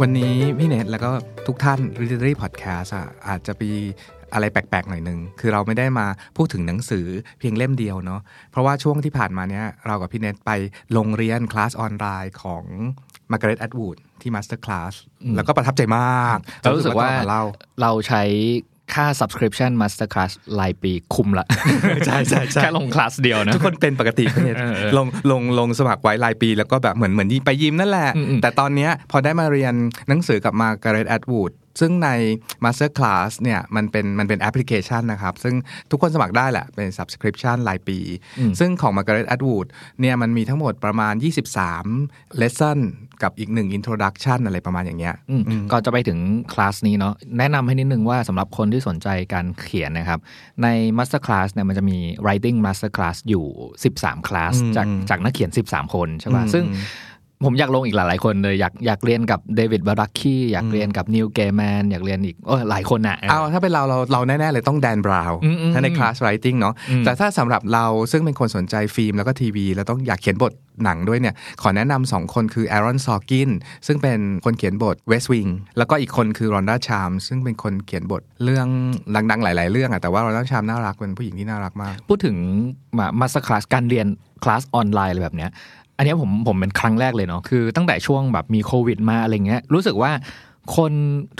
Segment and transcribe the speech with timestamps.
[0.00, 1.10] วันนี้พี่เนทแล้วก็
[1.46, 3.70] ทุกท่าน Readery Podcast อะอาจจะมี
[4.32, 6.06] อะไรแปลกๆหน่อยหนึ่งคือเราไม่ได้มา
[6.36, 7.06] พูดถึงหนังสือ
[7.38, 8.20] เพียงเล่มเดียวเนาะ
[8.50, 10.50] เพราะว่าช่วงที่ผ่านมาเนี้ยเรากับพี่เนทไป
[10.96, 12.64] ลงเรียนคลาสออนไลน์ของ
[13.30, 14.94] Margaret Atwood ที่ Master Class
[15.36, 17.44] แล้วก็ประทับใจมากเรารู้สึกว่าจะมเล่า
[17.82, 18.22] เราใช้
[18.94, 21.46] ค่า subscription master class รายปีคุมละ
[22.06, 29.74] ใช่ใช่ใช่แค่ลงคลาสเดียวนะ ทุกคนเป็นปกติพี่เนทเออเออลงลงลงสมัครไว้รายปี แล้วก็แบบเหมือนเหมือนไปยิมนั่นแหละอืมอืมแต่ตอนเนี้ยพอได้มาเรียน
[30.08, 32.08] หนังสือกับ Margaret Atwood ซึ่งใน
[32.64, 35.54] Master Class เนี่ยมันเป็นมันเป็นแอปพลิเคชันนะครับ ซึ่ง
[35.90, 37.98] ทุกคนสมัครได้แหละ เป็น subscription รายปี
[38.60, 39.66] ซึ่งของ Margaret Atwood
[40.00, 41.14] เนี่ยมันมีทั้งหมดประมาณ
[41.78, 42.78] 23 lesson
[43.22, 45.42] กับอีกหนึ่ง introduction อะไรประมาณอย่างเงี้ยอืม
[45.72, 46.18] ก่อนจะไปถึง
[46.52, 50.20] คลาสนี้เนาะแนะนำให้นิดนึงว่าสำหรับคนที่สนใจการเขียนนะครับ
[50.62, 53.44] ใน Master Class เนี่ยมันจะมี Writing Master Class อยู่
[53.86, 56.64] 13 คลาสอืมจากอืมจากนักเขียน 13 คนใช่ป่ะอืมซึ่ง
[57.44, 70.52] ผมอยากลงอีกหลายๆคนเลยอยากอยากเรียนกับ David Baldacci อยากเรียนกับ Neil Gaiman อยากเรียนอีกโอ้ยหลายคนอะเอาถ้าเป็นเราเราเราแน่ ๆ เลยต้อง Dan Brown อืมอืมถ้าในคลาส writing เนาะอืมแต่ถ้าสำหรับเราซึ่งเป็นคนสนใจฟิล์มแล้วก็ทีวี แล้วต้องอยากเขียนบท
[70.84, 73.50] หนังด้วยเนี่ยขอแนะนำสองคนคือ Aaron Sorkin
[73.86, 78.66] ซึ่งเป็นคนเขียนบท West Wing แล้วก็อีกคนคือ Shonda Rhimes ซึ่งเป็นคนเขียนบทเรื่อง
[79.30, 82.36] ดังๆ หลาย ๆ เรื่องอะแต่ว่า Shonda Rhimes น่ารักเป็นผู้หญิงที่น่ารักมาก พูดถึง
[82.98, 84.06] มา Master Class การเรียน
[84.44, 85.50] คลาสออนไลน์อะไรแบบเนี้ย
[85.96, 90.12] อันเนี้ยผมผมเป็นครั้งแรกเลยเนาะคือตั้งแต่ช่วงแบบมีโควิดมาอะไรเงี้ยรู้สึกว่า
[90.76, 90.92] คน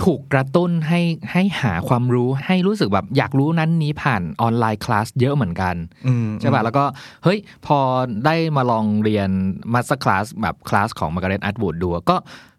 [0.05, 1.01] ถูกกระตุ้นให้
[1.33, 5.75] ให้หาความรู้ให้รู้สึกแบบอยากรู้นั้นนี้ผ่านออนไลน์คลาสเยอะเหมือนกัน
[6.07, 6.85] อืมใช่ป่ะแล้วก็
[7.25, 7.79] เฮ้ยพอ
[8.27, 9.29] ได้มาลองเรียน
[9.73, 12.17] Master Class แบบคลาสของ Margaret Atwood ดูก็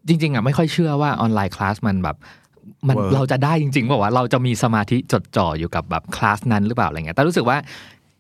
[0.08, 2.18] จริง ๆอะไม่ค่อยเชื่อว่าออนไลน์คลาสมันแบบ
[2.88, 7.58] มัน Work เราจะได้จริงๆบอกว่าเราจะมีสมาธิจดจ่ออยู่กับแบบคลาสนั้นหรือเปล่าอะไรเงี้ยแต่รู้สึกว่า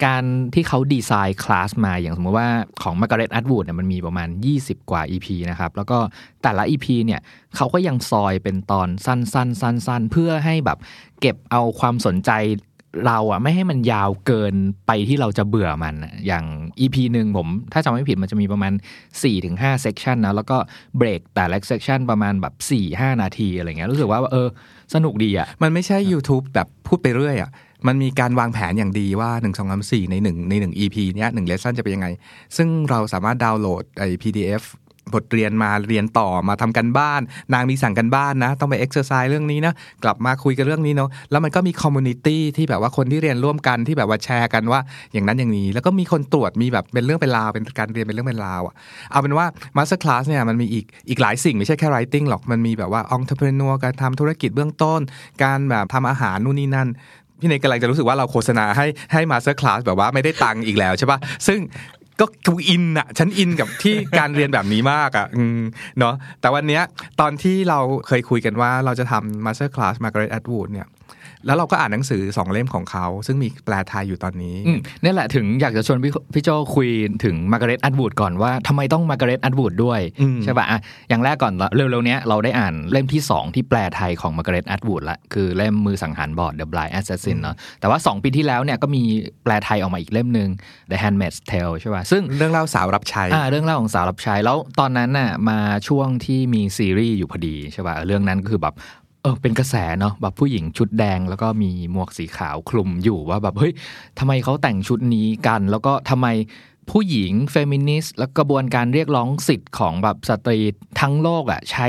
[0.05, 2.49] การที่เขาดีไซน์คลาสมาอย่างสมมติว่า
[2.81, 5.97] ของ Margaret Atwood เนี่ยมันมีประมาณ 20 กว่า EP นะครับ แล้วก็
[6.43, 7.21] แต่ละ EP เนี่ย
[7.55, 10.77] เขาก็ยังซอยเป็นตอนสั้นๆสั้นๆเพื่อให้แบบ
[11.21, 12.31] เก็บเอาความสนใจ
[13.07, 14.55] เราอะไม่ให้มันยาวเกิน
[14.87, 16.45] ไปที่เราจะเบื่อมัน อย่าง
[16.79, 18.73] EP หนึ่งผม ถ้าจำไม่ผิดมันจะมีประมาณ
[19.27, 20.57] 4-5 section นะ แล้วก็
[20.97, 22.53] เบรกแต่ละ section ประมาณแบบ
[22.89, 24.47] 4-5 นาทีอะไรเงี้ยรู้สึกว่าเออ
[24.93, 27.51] สนุกดีอะมันไม่ใช่ YouTube แบบพูดไปเรื่อยอะ
[27.87, 32.07] มันมีการวางแผนอย่างดีว่า 1 2 3 4 ใน1ใน1 EP เนี้ย1 lesson จะเป็นยังไง
[32.57, 34.63] ซึ่งเราสามารถดาวน์โหลดไอ้ PDF
[35.13, 37.21] บทเรียนมาเรียนต่อมาทำการบ้าน
[37.53, 39.73] นางมีสั่งการบ้านนะ ต้องไป exercise เรื่องนี้นะ
[40.03, 44.79] กลับมาคุยกันเรื่องนี้เนาะแล้วมันก็มี community ที่แบบว่าคนที่เรียนร่วมกันที่แบบว่าแชร์กันว่า
[45.13, 48.75] อย่างนั้นอย่างนี้ แล้วก็มีคนตรวจมีแบบเป็นเรื่องเป็นราวเป็นการเรียนเป็นเรื่องเป็นราวอะ
[49.11, 49.45] เอาเป็นว่า
[49.75, 54.99] Master Class เนี่ยมันมีอีกอีกหลายสิ่งไม่ใช่แค่ writing หรอกมันมีแบบว่า entrepreneur การทำธุรกิจเบื้องต้น
[55.43, 56.89] การแบบทำอาหารนู่นนี่นั่น
[57.43, 61.59] พี่เนยกำลังจะรู้สึกว่าเราโฆษณาให้ให้ Master Class แบบว่าไม่ได้ตังค์อีกแล้วใช่ปะซึ่ง
[62.19, 65.27] ก็กูอินอะฉันอินกับที่การเรียนแบบนี้มากอะ
[65.99, 66.83] เนาะแต่วันเนี้ย
[67.21, 70.87] ตอนที่เราเคยคุยกันว่าเราจะทำ Master Class Margaret Atwood เนี่ย
[71.45, 76.89] แล้วเราก็อ่านหนังสือสองเล่มของเขา ซึ่งมีแปลไทยอยู่ตอนนี้อืมนี่แหละถึงอยากจะชวนพี่พี่โจคุย
[77.23, 89.03] ถึง Margaret Atwood ก่อนว่าทำไมต้อง Margaret Atwood ด้วยอืมใช่ป่ะอะอย่างแรกก่อนเร็วๆเนี้ยเราได้อ่านเล่มที่ 2 ที่แปลไทยของมาร์กาเร็ตอัตวูดละคือเล่มมือสังหารบอด The Blind Assassin เนาะแต่ว่า 2 ปีที่แล้วเนี่ยก็มี
[89.43, 90.49] แปลไทยออกมาอีกเล่มหนึ่ง
[90.91, 98.75] The Handmaid's Tale ใช่ป่ะซึ่งเรื่องเล่าสาวรับใช้อ่าเรื่องเล่าของสาวรับใช้แล้วตอนนั้นน่ะมาช่วงที่มีซีรีส์อยู่พอดีใช่ป่ะเรื่องนั้นก็คือแบบ
[99.23, 103.73] เออเป็นกระแสเนาะแบบผู้หญิงชุดแดงแล้วก็มีหมวกสีขาวคลุมอยู่ว่าแบบเฮ้ย
[104.19, 106.27] ทำไมเขาแต่งชุดนี้กัน แล้วก็ทำไม
[106.91, 110.59] ผู้หญิงเฟมินิสต์และกระบวนการเรียกร้องสิทธิ์ของแบบสตรี
[110.99, 111.87] ทั้งโลกอะใช้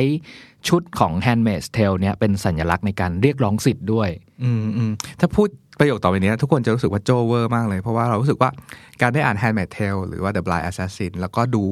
[0.68, 4.08] ชุดของ Handmaid's Tale เนี่ยเป็นสัญลักษณ์ในการเรียกร้องสิทธิ์ด้วย
[4.44, 5.48] อืมอืมถ้าพูด
[5.78, 8.50] ประโยคต่อไปนี้ทุกคนจะรู้สึกว่าโจเวอร์มากเลย เพราะว่าเรารู้สึกว่า
[9.00, 11.62] การได้อ่าน Handmaid's Tale หรือว่า The Blind Assassin แล้วก็ดู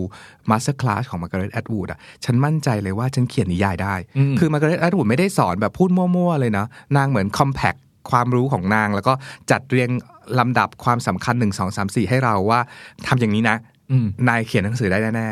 [0.50, 6.66] Master Class ของ Margaret Atwood อะฉันมั่นใจเลยว่าฉันเขียนนิยายได้อืมคือ Margaret Atwood ไม่ได้สอนแบบพูดมั่วๆ เลยนะ
[6.96, 7.78] นางเหมือน compact
[8.10, 9.12] ความรู้ของนาง แล้วก็
[9.50, 9.90] จัดเรียง
[10.38, 12.60] ลำดับความสำคัญ 1 2 3 4 ให้เราว่า
[13.06, 13.71] ทำอย่างนี้นะอืม
[14.28, 15.28] นายเขียนหนังสือได้แน่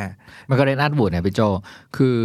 [0.49, 1.41] Margaret Atwood เนี่ยพี่โจ
[1.97, 2.17] คือ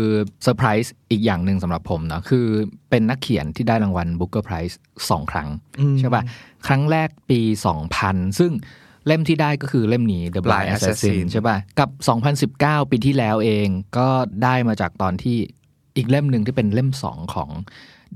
[0.43, 2.45] เซอร์ไพรส์อีกอย่างหนึ่งสำหรับผมเนาะคือ
[2.89, 4.79] เป็นนักเขียนที่ได้รางวัล Booker Prize
[5.09, 5.49] สองครั้ง
[5.79, 6.23] อืมใช่ป่ะ
[6.67, 7.41] ครั้งแรกปี
[7.89, 8.51] 2000 ซึ่ง
[9.07, 11.89] เล่มที่ได้ก็คือเล่มนี้ The Blind Blind Assassin Assassin ใช่ป่ะ กับ
[12.51, 13.67] 2019 ปีที่แล้วเอง
[13.97, 14.07] ก็
[14.43, 15.37] ได้มาจากตอนที่
[15.97, 17.49] อีกเล่มหนึ่งที่เป็นเล่ม2ของ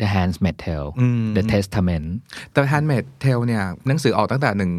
[0.02, 2.08] The Handmaid's Tale อืม The Testament
[2.52, 4.74] แต่ Handmaid Tale เนี่ยหนังสือออกตั้งแต่อืม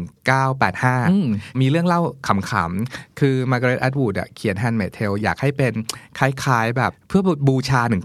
[0.51, 5.73] 1985 มีเรื่องเล่าขำๆ คือ Margaret Atwood อะเขียน Handmaid Tale อยากให้เป็น
[6.19, 8.01] คล้ายๆ แบบเพื่อบูชาอืม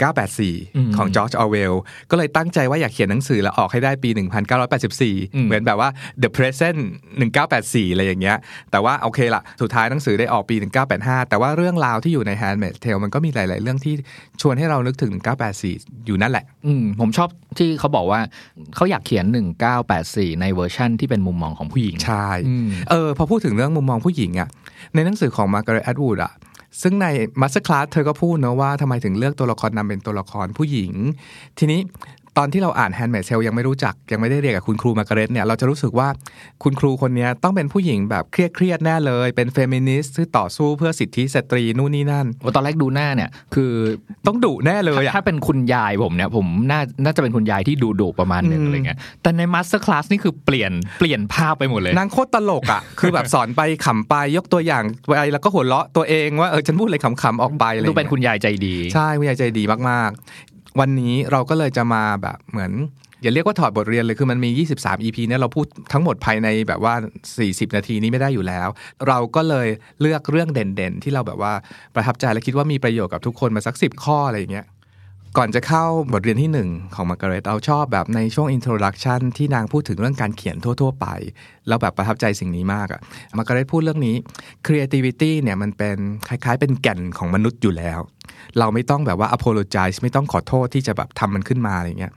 [0.46, 1.74] 1984 ของ George Orwell
[2.10, 4.28] ก็เลยตั้งใจว่าอยากเขียนหนังสือแล้วออกให้ได้ปีอืม
[4.86, 5.88] 1984 เหมือนแบบว่า
[6.22, 6.80] The Present
[7.36, 8.36] 1984 อะไรอย่างเงี้ย
[8.70, 10.56] แต่ว่าโอเคละสุดท้ายหนังสือได้ออกปี
[10.92, 13.94] 1985 แต่ว่าเรื่องราวที่อยู่ใน Handmaid Tale มันก็มีหลาย ๆ เรื่องที่
[14.40, 15.12] ชวนให้เรานึกถึง
[15.58, 18.20] 1984 อยู่นั่นแหละอืมผมชอบที่เขาบอกว่า
[18.74, 19.24] เขาอยากเขียน
[19.84, 24.48] 1984 ในเวอร์ชั่นที่เป็นมุมมองของผู้หญิง ใช่อืมเออ พอพูดถึงเรื่องมุมมองผู้หญิงอะ
[24.94, 26.32] ในหนังสือของ Margaret Atwood อะ
[26.82, 27.06] ซึ่งใน
[27.40, 30.92] Master Class เธอก็พูดเนอะว่าทำไมถึงเลือกตัวละครนำเป็นตัวละครผู้หญิง
[31.58, 31.80] ทีนี้
[32.38, 36.08] ตอนที่เราอ่าน Handmaid's Tale ยังไม่รู้จัก ยังไม่ได้เรียนกับคุณครูมาร์กาเร็ตเนี่ย เราจะรู้สึกว่า
[36.62, 43.70] คุณครูคนเนี้ยต้องเป็นผู้หญิงแบบเครียดเครียดๆแน่เลย เป็นเฟมินิสต์ที่ต่อสู้เพื่อสิทธิสตรีนู่นนี่นั่นว่าตอนแรกดูหน้าเนี่ย คือ
[44.26, 62.72] ต้องดุแน่เลยอะถ้าเป็นคุณยายผมเนี่ย ผมน่าน่าจะเป็นคุณยายที่ดูดุประมาณหนึ่งอืมอะไรเงี้ยแต่ใน Master Class นี่คือเปลี่ยนเปลี่ยนภาพไปหมดเลยนางโคตรตลกอะคือแบบสอนไปขำไปยกตัวอย่างไปแล้วก็หัวเราะตัวเองว่าเออฉันพูดอะไรขำๆออกไปอะไรอดูย่างเงี้ยดูเป็นคุณยายใจดี ใช่คุณยายใจดีมากๆ วันนี้เราก็เลยจะมาแบบเหมือน
[63.22, 64.50] อย่าเรียกว่าถอดบทเรียนเลยคือมันมี
[64.80, 66.94] 23 EP เนี่ยเราพูดทั้งหมดภายในแบบว่า
[67.36, 68.68] 40 นาทีนี้ไม่ได้อยู่แล้ว
[69.08, 69.68] เราก็เลย
[70.00, 71.52] เลือกเรื่องเด่นๆ ที่เราแบบว่า
[71.94, 74.66] ประทับใจและคิดว่ามีประโยชน์กับทุกคนมาสัก 10 ข้ออะไรอย่างเงี้ย
[75.36, 81.06] ก่อนจะเข้าบทเรียนที่ 1 ของมาร์กาเร็ตเราชอบแบบในช่วง introduction ที่นางพูดถึงเรื่องการเขียนทั่ว ๆ ไป
[81.68, 83.00] แล้วแบบประทับใจสิ่งนี้มากอะ
[83.36, 84.16] มาร์กาเร็ตพูดเรื่องนี้
[84.66, 85.96] creativity เนี่ยมันเป็น
[86.28, 88.00] คล้ายๆ เป็นแก่นของมนุษย์อยู่แล้ว
[88.58, 92.12] เราไม่ต้องแบบว่า apologize ไม่ต้องขอโทษที่จะแบบทำมันขึ้นมาอะไรเงี้ย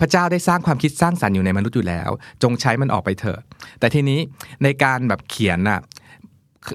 [0.00, 2.10] พระเจ้าได้สร้างความคิดสร้างสรรค์อยู่ในมนุษย์อยู่แล้ว
[2.42, 3.40] จงใช้มันออกไปเถอะ
[3.80, 4.20] แต่ทีนี้
[4.62, 5.80] ในการแบบเขียนน่ะ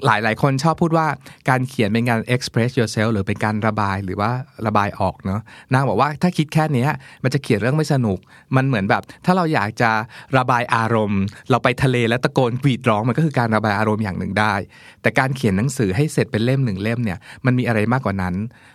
[0.06, 1.06] หลายหลายคนชอบพูดว่า
[1.48, 4.30] การเขียนเป็นการ express yourself หรือเป็นการระบายหรือว่า
[4.66, 5.40] ระบายออกเนาะ
[5.72, 6.86] นางบอกว่าถ้าคิดแค่นี้
[7.24, 8.18] มันจะเขียนเรื่องไม่สนุก
[8.56, 9.90] มันเหมือนแบบ ถ้าเราอยากจะ
[10.38, 14.54] ระบายอารมณ์ เราไปทะเลแล้วตะโกนกรีดร้องมันก็คือการระบายอารมณ์อย่างหนึ่งได้
[15.02, 18.34] แต่การเขียนหนังสือให้เสร็จเป็นเล่มหนึ่งเล่มเนี่ยมันมีอะไรมากกว่านั้น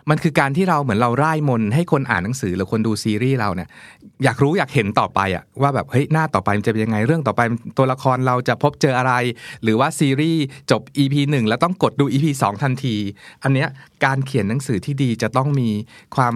[0.10, 3.70] มันคือการที่เราเหมือนเราร่ายมนให้คนอ่านหนังสือหรือคนดูซีรีส์เราเนี่ย
[4.24, 7.42] อยากรู้อยากเห็นต่อไปอะว่าแบบเฮ้ยหน้าต่อไปมันจะเป็นยังไงเรื่องต่อไป
[7.78, 9.14] ตัวละครเราจะพบเจออะไร
[9.64, 12.96] หรือว่าซีรีส์จบ EP 1 แล้วต้องกดดู EP 2 ทันที
[13.44, 13.68] อันเนี้ย
[14.06, 15.70] การเขียนหนังสือที่ดีจะต้องมี
[16.16, 16.36] ความ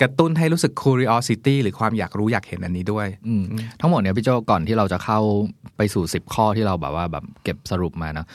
[0.00, 3.44] กระตุ้นให้รู้สึก curiosity หรือความอยากรู้อยากเห็นอันนี้ด้วยอืม
[3.80, 5.20] ทั้งหมดเนี่ยพี่โจก่อนที่เราจะเข้า
[5.76, 8.26] ไปสู่ 10 ข้อที่เราแบบว่าแบบเก็บสรุปมาเนาะ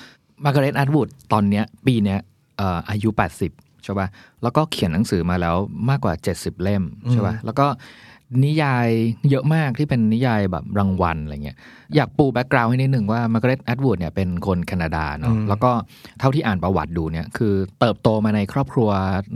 [0.44, 2.20] มาร์กาเร็ตแอดวูดตอนเนี้ยปีเนี้ย
[2.58, 3.10] เอ่ออายุ
[3.48, 4.08] 80ใช่ป่ะ
[4.44, 5.56] แล้วก็เขียนหนังสือมาแล้ว
[5.90, 7.66] มากกว่า 70 เล่มใช่ป่ะแล้วก็
[8.44, 8.90] นิยาย
[9.30, 11.58] เยอะมากที่เป็นนิยายแบบรางวัลอะไรเงี้ย
[11.96, 15.72] อยากปู background ให้นิดหนึ่งว่า Margaret Atwood เนี่ยเป็นคนแคนาดาเนาะอืมแล้วก็
[16.20, 18.90] เท่าที่อ่านประวัติดูเนี่ยคือเติบโตมาในครอบครัว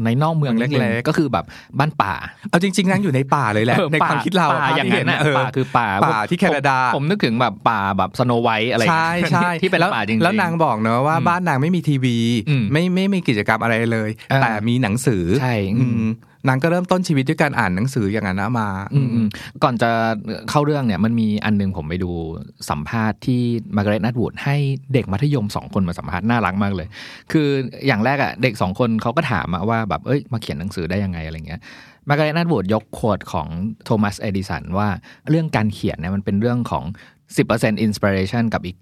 [0.06, 1.46] ในนอกเมืองเล็กๆนิดนึงก็คือแบบ
[1.80, 2.14] บ้านป่า
[2.50, 12.18] เอาจริง ๆนางอยู่ในป่าเลยแหละเออในความคิดเราป่าภาพอย่างที่นั้นเห็น่ะเออป่าคือป่าป่าที่แคนาดาผมผมนึกถึงแบบป่าแบบ Snow White อะไรใช่ใช่ที่เป็นแล้วป่าจริงๆแล้วนางบอกเนอะว่าอืมบ้านนางไม่มีทีวี
[12.50, 16.08] อืมไม่ไม่มีกิจกรรมอะไรเลยเออแต่มีหนังสือใช่อืม
[16.48, 19.28] นางก็เริ่มต้นชีวิตด้วยการอ่านหนังสืออย่างนั้นนะมา อืมอืม
[19.64, 19.90] ก่อนจะ
[20.50, 22.12] เข้าเรื่องเนี่ยมันมีอันหนึงผมไปดู
[22.70, 23.42] สัมภาษณ์ที่
[23.76, 24.56] มาร์กาเร็ตนัทวูดให้
[24.94, 26.88] เด็กมัธยมสองคนมาสัมภาษณ์น่ารักมากเลย
[27.32, 27.48] คือ
[27.88, 31.62] อย่างแรกอะเด็กสองคนเขาก็ถามอะว่าแบบเอ้ยมาเขียนหนังสือได้ยังไงอะไรเงี้ย
[32.10, 33.48] มาร์กาเร็ตนัทวูดยกโควดของ
[33.86, 34.90] โทมัสเอดิสันว่า
[35.30, 36.86] เรื่องการเขียนเนี่ยมันเป็นเรื่องของ
[37.36, 38.78] 10% inspiration กับอีก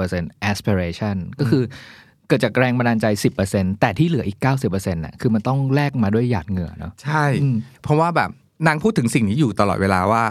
[0.00, 3.06] 90% aspiration ก็คือเกิดจากแรงบันดาลใจ
[3.44, 8.30] 10%แต่ที่เหลืออีก 90%น่ะคือมันต้องแลกมาด้วยหยาดเหงื่อเนาะใช่อืมเพราะว่าแบบ
[8.66, 10.22] นางพูดถึงสิ่งนี้อยู่ตลอดเวลาว่า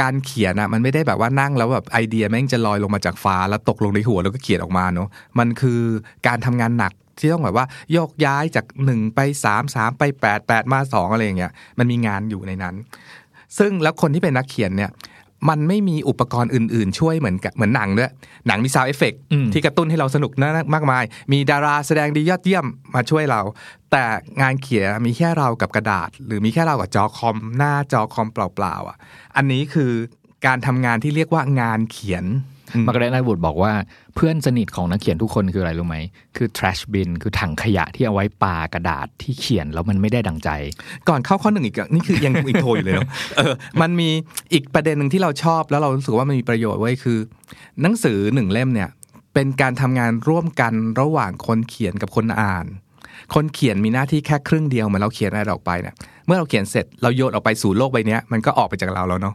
[0.00, 5.08] การเขียนอะมันไม่ได้แบบว่านั่งแล้วแบบไอเดียแม่งจะลอยลงมาจากฟ้าแล้วตกลงในหัวแล้วก็เขียนออกมาเนาะ
[5.38, 5.80] มันคือ
[6.26, 12.74] การทำงานหนักที่ต้องแบบว่าโยกย้ายจากหนึ่งไปสามสามไปแปดแปดมาสองอะไรอย่างเงี้ยมันมีงานอยู่ในนั้น
[13.58, 14.90] ซึ่งแล้วคนที่เป็นนักเขียนเนี่ย
[15.48, 18.10] มันไม่มีอุปกรณ์อื่น ๆ ช่วยเหมือนกับเหมือนหนังด้วย
[18.46, 23.40] หนังมี sound effect อืมที่กระตุ้นให้เราสนุกน่ามากมาย มีดาราแสดงดียอดเยี่ยมมาช่วยเรา
[23.90, 24.04] แต่
[24.40, 28.96] งานเขียนมีแค่เรากับกระดาษ หรือมีแค่เรากับจอคอมหน้าจอคอมเปล่าๆอะ
[29.36, 29.90] อันนี้คือ
[30.46, 32.24] การทำงานที่เรียกว่างานเขียน
[32.74, 33.72] อืม Margaret Atwood บอกว่า
[34.16, 35.96] เพื่อนสนิทของนักเขียนทุกคนคืออะไรรู้ไหม
[36.36, 40.50] คือ trash bin คือถังขยะที่เอาไว้ปากระดาษที่เขียนแล้วมันไม่ได้ดังใจ
[41.08, 44.10] ก่อนเข้าข้อหนึ่งอีกนี่คือยังอินโทอยู่เลยเนาะเออมันมี
[44.52, 47.18] อีกประเด็นหนึ่งที่เราชอบแล้วเรารู้สึกว่ามันมีประโยชน์ไว้คือ
[47.82, 48.88] หนังสือหนึ่งเล่มเนี่ย
[49.34, 52.66] เป็นการทำงานร่วมกันระหว่างคนเขียนกับคนอ่าน
[53.34, 55.94] คนเขียนมีหน้าที่แค่ครึ่งเดียวเหมือนเราเขียนอะไรออกไปเนี่ย
[56.26, 59.34] เมื่อเราเขียนเสร็จเราโยนออกไปสู่โลกใบนี้มันก็ออกไปจากเราแล้วเนาะ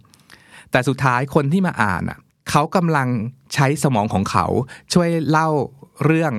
[0.71, 2.19] แต่สุดท้ายคนที่มาอ่านอะ
[2.51, 3.09] เขากำลัง
[3.53, 4.45] ใช้สมองของเขา
[4.93, 5.49] ช่วยเล่า
[6.05, 6.33] เรื่อง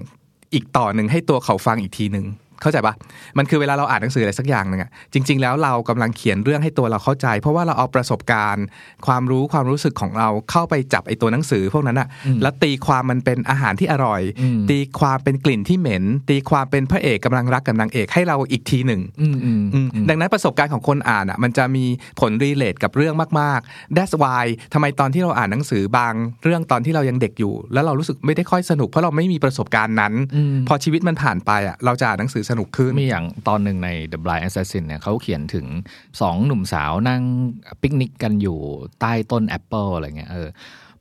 [0.54, 2.26] อีกต่อหนึ่งให้ตัวเขาฟังอีกทีหนึ่ง
[2.62, 2.95] เข้าใจปะ
[3.38, 8.64] มันคือเวลาเราอ่านหนังสืออะไรสักอย่างหนึ่งอะจริง ๆ แล้วเรากำลังเขียนเรื่องให้ตัวเราเข้าใจ เพราะว่าเราเอาประสบการณ์
[9.07, 12.09] ความรู้ความรู้สึกของเราเข้าไปจับไอ้ตัวหนังสือพวกนั้นอะ
[12.42, 21.85] แล้วตีความมันเป็นอาหารที่อร่อยอืมตีความเป็นกลิ่นที่เหม็น ตีความเป็นพระเอกกำลังรักกับนางเอกให้เราอีกทีหนึ่งอืมอืมอืมดังนั้นประสบการณ์ของคนอ่านอะมันจะมี
[22.21, 26.14] ผลรีเลทกับเรื่องมากๆ That's why ทำไมตอนที่เราอ่านหนังสือบาง
[26.45, 35.66] เรื่องตอนที่เรายังเด็กอยู่ แล้วเรารู้สึกไม่ได้ค่อยสนุกเพราะเราไม่มีประสบการณ์นั้นอืมพอชีวิตมันผ่านไปอะเราจะอ่านหนังสือสนุกขึ้น มีอย่างตอนหนึ่งใน The Blind Assassin เนี่ยเขาเขียนถึง
[36.21, 37.23] สองหนุ่มสาวนั่ง
[37.82, 38.59] ปิกนิกกันอยู่
[39.00, 40.49] ใต้ต้นแอปเปิลอะไรเงี้ยเออ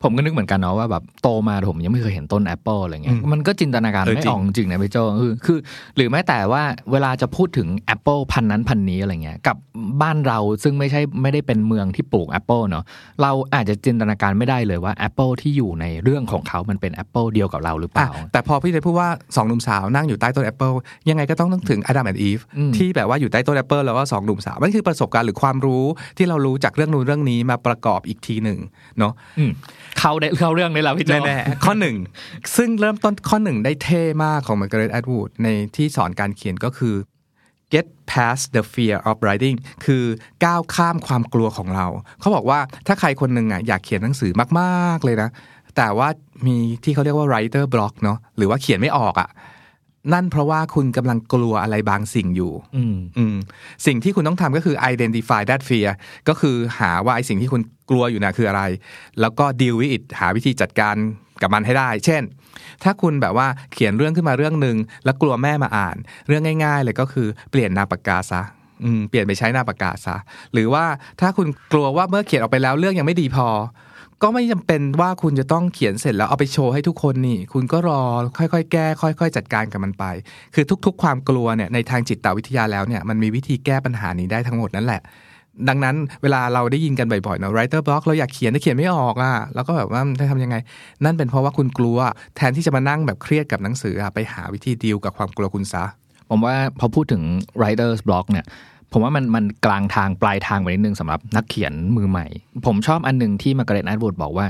[0.04, 5.60] ผมก็นึกเหมือนกันเนาะว่าแบบโตมาผมยังไม่เคยเห็นต้นแอปเปิลอะไรเงี้ยอืมมันก็จินตนาการเออไม่จริงออจริงนะพี่โจคือคือ
[5.96, 9.58] หรือแม้แต่ว่าเวลาจะพูดถึงแอปเปิลพันนั้นพันนี้อะไรเงี้ยกับ
[10.02, 12.84] บ้านเราซึ่งไม่ใช่ไม่ได้เป็นเมืองที่ปลูกแอปเปิลเนาะ
[13.22, 20.72] เราอาจจะจินตนาการไม่ได้เลยว่าแอปเปิลที่อยู่ในเรื่องของเขามันเป็นแอปเปิลเดียวกับเราหรือเปล่าอะ แต่พอพี่เลยพูดว่าสองหนุ่มสาวนั่งอยู่ใต้ต้นแอปเปิล
[21.10, 25.84] ยังไงก็ต้องนึกถึง Adam and Eve อืมที่แบบว่าอยู่ใต้ต้นแอปเปิลแล้วก็สองหนุ่มสาวมันคือประสบการณ์หรือความรู้
[26.18, 28.60] ที่เรารู้จากเรื่องนู้นเรื่องนี้มาประกอบอีกทีหนึ่ง
[29.00, 29.52] เนาะอืม
[30.00, 31.96] เข้าได้เข้าเรื่องได้แล้วพี่โจแน่ๆข้อหนึ่ง
[32.58, 36.96] ซึ่งเริ่มต้นข้อหนึ่งได้เท่มากของ Margaret Atwood ในที่สอนการเขียนก็คือ
[37.74, 40.04] get past the fear of writing คือ
[40.46, 41.88] ก้าวข้ามความกลัวของเรา
[42.20, 45.30] เขาบอกว่าถ้าใครคนหนึ่งอะอยากเขียนหนังสือมาก ๆ เลยนะ
[45.78, 46.08] แต่ว่า
[46.48, 49.30] มีที่เขาเรียกว่า writer block เนาะหรือว่าเขียนไม่ออกอะ
[50.14, 53.36] นั่นเพราะว่าคุณกำลังกลัวอะไรบางสิ่งอยู่อืมอืม
[53.86, 55.90] สิ่งที่คุณต้องทำก็คือ identify that fear
[56.28, 58.64] ก็คือหาว่าไอ้สิ่งที่คุณกลัวอยู่นะคืออะไร
[59.22, 60.96] แล้วก็ deal with it หาวิธีจัดการ
[61.42, 62.24] กับมันให้ได้ เช่น
[62.84, 68.42] ถ้าคุณแบบว่าเขียนเรื่องขึ้นมาเรื่องหนึ่งแล้วกลัวแม่มาอ่าน เรื่องง่าย ๆ เลยก็คือเปลี่ยนนามปากกาซะ
[68.84, 70.16] อืมเปลี่ยนไปใช้นามปากกาซะ
[70.54, 70.86] หรือว่า
[71.22, 73.48] ถ้าคุณกลัวว่าเมื่อเขียนออกไปแล้วเรื่องยังไม่ดีพอ
[74.24, 78.02] ก็ไม่จำเป็นว่าคุณจะต้องเขียนเสร็จแล้วเอาไปโชว์ให้ทุกคนนี่ คุณก็รอ
[78.38, 80.06] ค่อยๆ แก้ ค่อย ๆ จัดการกับมันไป
[80.56, 85.02] คือทุก ๆ ความกลัวเนี่ยในทางจิตวิทยาแล้วเนี่ยมันมีวิธีแก้ปัญหานี้ได้ทั้งหมดนั่นแหละ
[85.70, 90.56] ดังนั้นเวลาเราได้ยินกันบ่อยๆเนาะ writer block เราอยากเขียนแต่เขียนไม่ออกอะเราก็แบบว่าจะทำยังไง
[91.04, 91.98] นั่นเป็นเพราะว่าคุณกลัว
[92.36, 95.84] แทนที่จะมานั่งแบบเครียดกับหนังสืออะไปหาวิธีดีลกับความกลัวคุณซะ
[96.30, 97.24] ผมว่าพอพูดถึง
[97.60, 98.46] writers block เนี่ย
[98.92, 102.28] ผมว่ามันมันกลางทางปลายทางไปนิดนึงสำหรับนักเขียนมือใหม่
[102.66, 104.46] ผมชอบอันหนึ่งที่มากร์เร็ตแอดวูดบอกว่า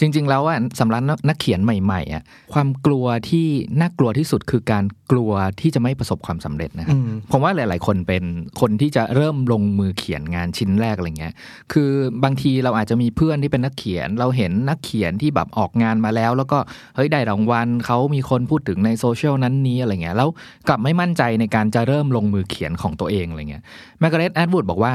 [0.00, 3.46] จริง ๆ แล้วว่าสำหรับนักเขียนใหม่ๆอะความกลัวที่
[3.80, 8.24] น่ากลัวที่สุดคือการกลัวที่จะไม่ประสบความสำเร็จนะครับอืมผมว่าหลาย ๆ คนเป็น
[8.60, 11.34] คนที่จะเริ่มลงมือเขียนงานชิ้นแรกอะไรเงี้ย
[11.72, 11.90] คือ
[12.24, 16.58] บางทีเราอาจจะมีเพื่อนที่เป็นนักเขียน เราเห็นนักเขียนที่แบบออกงานมาแล้ว แล้วก็
[16.96, 20.28] เฮ้ยได้รางวัลเขามีคนพูดถึงในโซเชียลนั้นนี้อะไรเงี้ยแล้ว
[20.68, 23.62] กลับไม่มั่นใจในการจะเริ่มลงมือเขียนของตัวเองอะไรเงี้ย
[24.00, 24.92] แมกเรตแอดวูดบอกว่า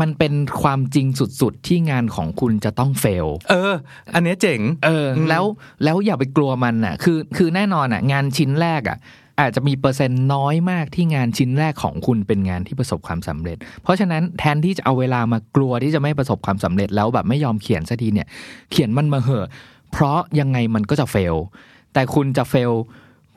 [0.00, 1.06] มันเป็นความจริง
[1.40, 3.72] สุดๆ ที่งานของคุณจะต้องเฟล เออ
[4.14, 5.44] อันเนี้ยเจ๋ง เออ แล้ว
[5.84, 8.98] แล้วอย่าไปกลัวมันอะ คือคือแน่นอนอะ งานชิ้นแรกอะ
[9.40, 18.28] อาจจะมีเปอร์เซ็นต์น้อยมากที่งานชิ้นแรกของคุณเป็นงานที่ประสบความสำเร็จ เพราะฉะนั้นแทนที่จะเอาเวลามากลัวที่จะไม่ประสบความสำเร็จแล้วแบบไม่ยอมเขียนสักทีเนี่ย
[18.70, 19.48] เขียนมันมาเหอะ
[19.92, 21.36] เพราะยังไงมันก็จะเฟล
[21.94, 22.72] แต่คุณจะเฟล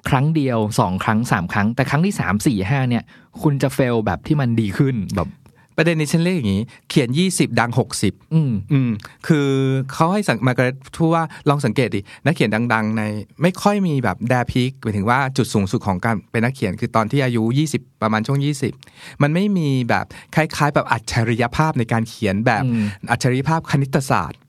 [0.09, 3.03] ครั้งเดียวสองครั้งสามครั้ง แต่ครั้งที่สามสี่ห้าเนี่ย
[3.41, 5.29] คุณจะเฟลแบบที่มันดีขึ้นแบบ
[5.77, 8.91] ประเด็นนี้ฉันเรียกอย่างนี้ เขียน 20 ดัง 60 อืมอืม
[9.27, 9.49] คือ
[9.93, 13.01] เขาให้สังมาร์กาเร็ตพูดว่าลองสังเกตดินักเขียนดัง ๆ ใน
[13.41, 18.39] ไม่ค่อยมีแบบแดพีคหมายถึงว่าจุดสูงสุดของการเป็นนักเขียนคือตอนที่อายุ 20 ประมาณช่วง
[18.81, 20.05] 20 มันไม่มีแบบ
[20.35, 24.39] คล้าย ๆ แบบอัจฉริยภาพในการเขียนแบบอืมอัจฉริยภาพคณิตศาสตร์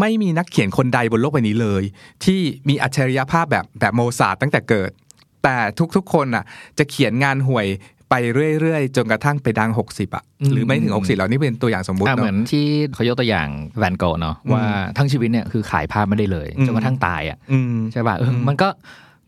[0.00, 1.82] ไม่มีนักเขียนคนใดบนโลกใบนี้เลย
[2.24, 4.90] ที่มีอัจฉริยภาพแบบแบบโมซาร์ทตั้งแต่เกิด
[5.44, 5.56] แต่
[5.96, 6.44] ทุกๆคนอะ
[6.78, 7.66] จะเขียนงานห่วย
[8.12, 8.16] ไป
[8.60, 14.64] เรื่อยๆ จนกระทั่งไปดัง 60 อะ หรือไม่ถึง 60แล้วนี่เป็นตัวอย่างสมมุติอะเนอะเหมือนที่เขายกตัวอย่างแวนโก๊ะเนาะว่า
[14.98, 18.68] ทั้งชีวิตเนี่ยคือขายภาพไม่ได้เลยอืมจนกระทั่งตายอะอืมใช่ป่ะเออมันก็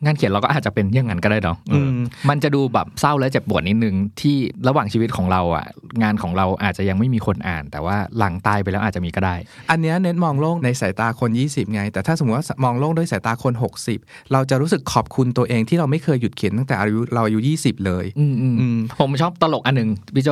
[0.04, 4.37] งานเขียนเราก็อาจจะเป็นอย่างนั้นก็ได้เนาะเอออืมมันจะดูแบบเศร้าและเจ็บปวดนิดนึงที่
[4.68, 5.66] ระหว่างชีวิตของเราอะ
[6.02, 9.34] งานของเราอาจจะยังไม่มีคนอ่าน แต่ว่าหลังตายไปแล้วอาจจะมีก็ได้
[9.70, 13.52] อันเนี้ยเน้นมองโลกในสายตาคน 20 ไง แต่ถ้าสมมติว่ามองโลกด้วยสายตาคน
[13.92, 20.30] 60 เราจะรู้สึกขอบคุณตัวเองที่เราไม่เคยหยุดเขียนตั้งแต่อายุเราอายุ 20 เลยอืมอืมอืมผมชอบตลกอันหนึ่งพี่โจ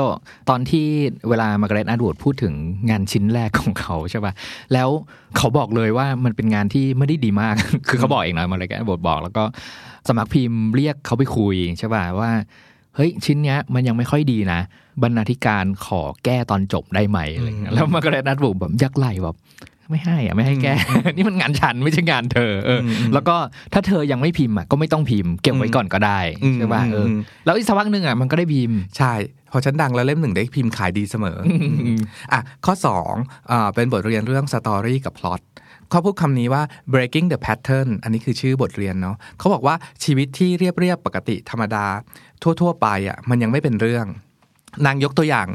[0.48, 0.86] ตอนที่
[1.28, 2.54] เวลา Margaret Atwood พูดถึง
[2.90, 4.32] งานชิ้นแรกของเขาใช่ป่ะ
[4.72, 4.88] แล้ว
[5.36, 7.54] เขาบอกเลยว่ามันเป็นงานที่ไม่ได้ดีมาก
[7.88, 9.44] คือเขาบอกเองนะ Margaret Atwood บอก แล้วก็
[10.08, 12.30] สำนักพิมพ์เรียกเขาไปคุยใช่ป่ะว่า
[12.96, 14.60] เฮ้ยชิ้นเนี้ยมันยังไม่ค่อยดีนะ
[15.02, 19.36] บรรณาธิการขอแก้ตอนจบได้ไหมอะไรเงี้ยแล้ว Margaret Atwood แบบยักไหล่แบบ
[19.90, 20.74] ไม่ให้อะไม่ให้แก้
[21.16, 23.36] นี่มันงานฉันไม่ใช่งานเธอเอออืมอืมแล้วก็
[23.72, 26.20] ถ้าเธอยังไม่พิมพ์อะก็ไม่ต้องพิมพ์เก็บไว้ก่อนก็ได้
[26.54, 29.12] ใช่ป่ะเอออืมแล้วอีกสักพักหนึ่งอะมันก็ได้พิมพ์ใช่
[29.52, 31.38] พอฉันดังแล้วเล่มหนึ่งได้พิมพ์ขายดีเสมอ
[31.86, 31.88] อ
[32.32, 32.74] อะข้อ
[33.12, 35.40] 2อ่าเป็นบทเรียนเรื่องสตอรี่กับพล็อต
[35.90, 41.84] เขาพูดคำนี้ว่า breaking the pattern อันนี้คือชื่อบทเรียนเนาะเขาบอกว่าชีวิตที่เรียบๆปกติธรรมดา
[42.42, 44.06] ทั่ว ๆ ไปอะมันยังไม่เป็นเรื่อง
[44.86, 45.46] นางยกตัวอย่าง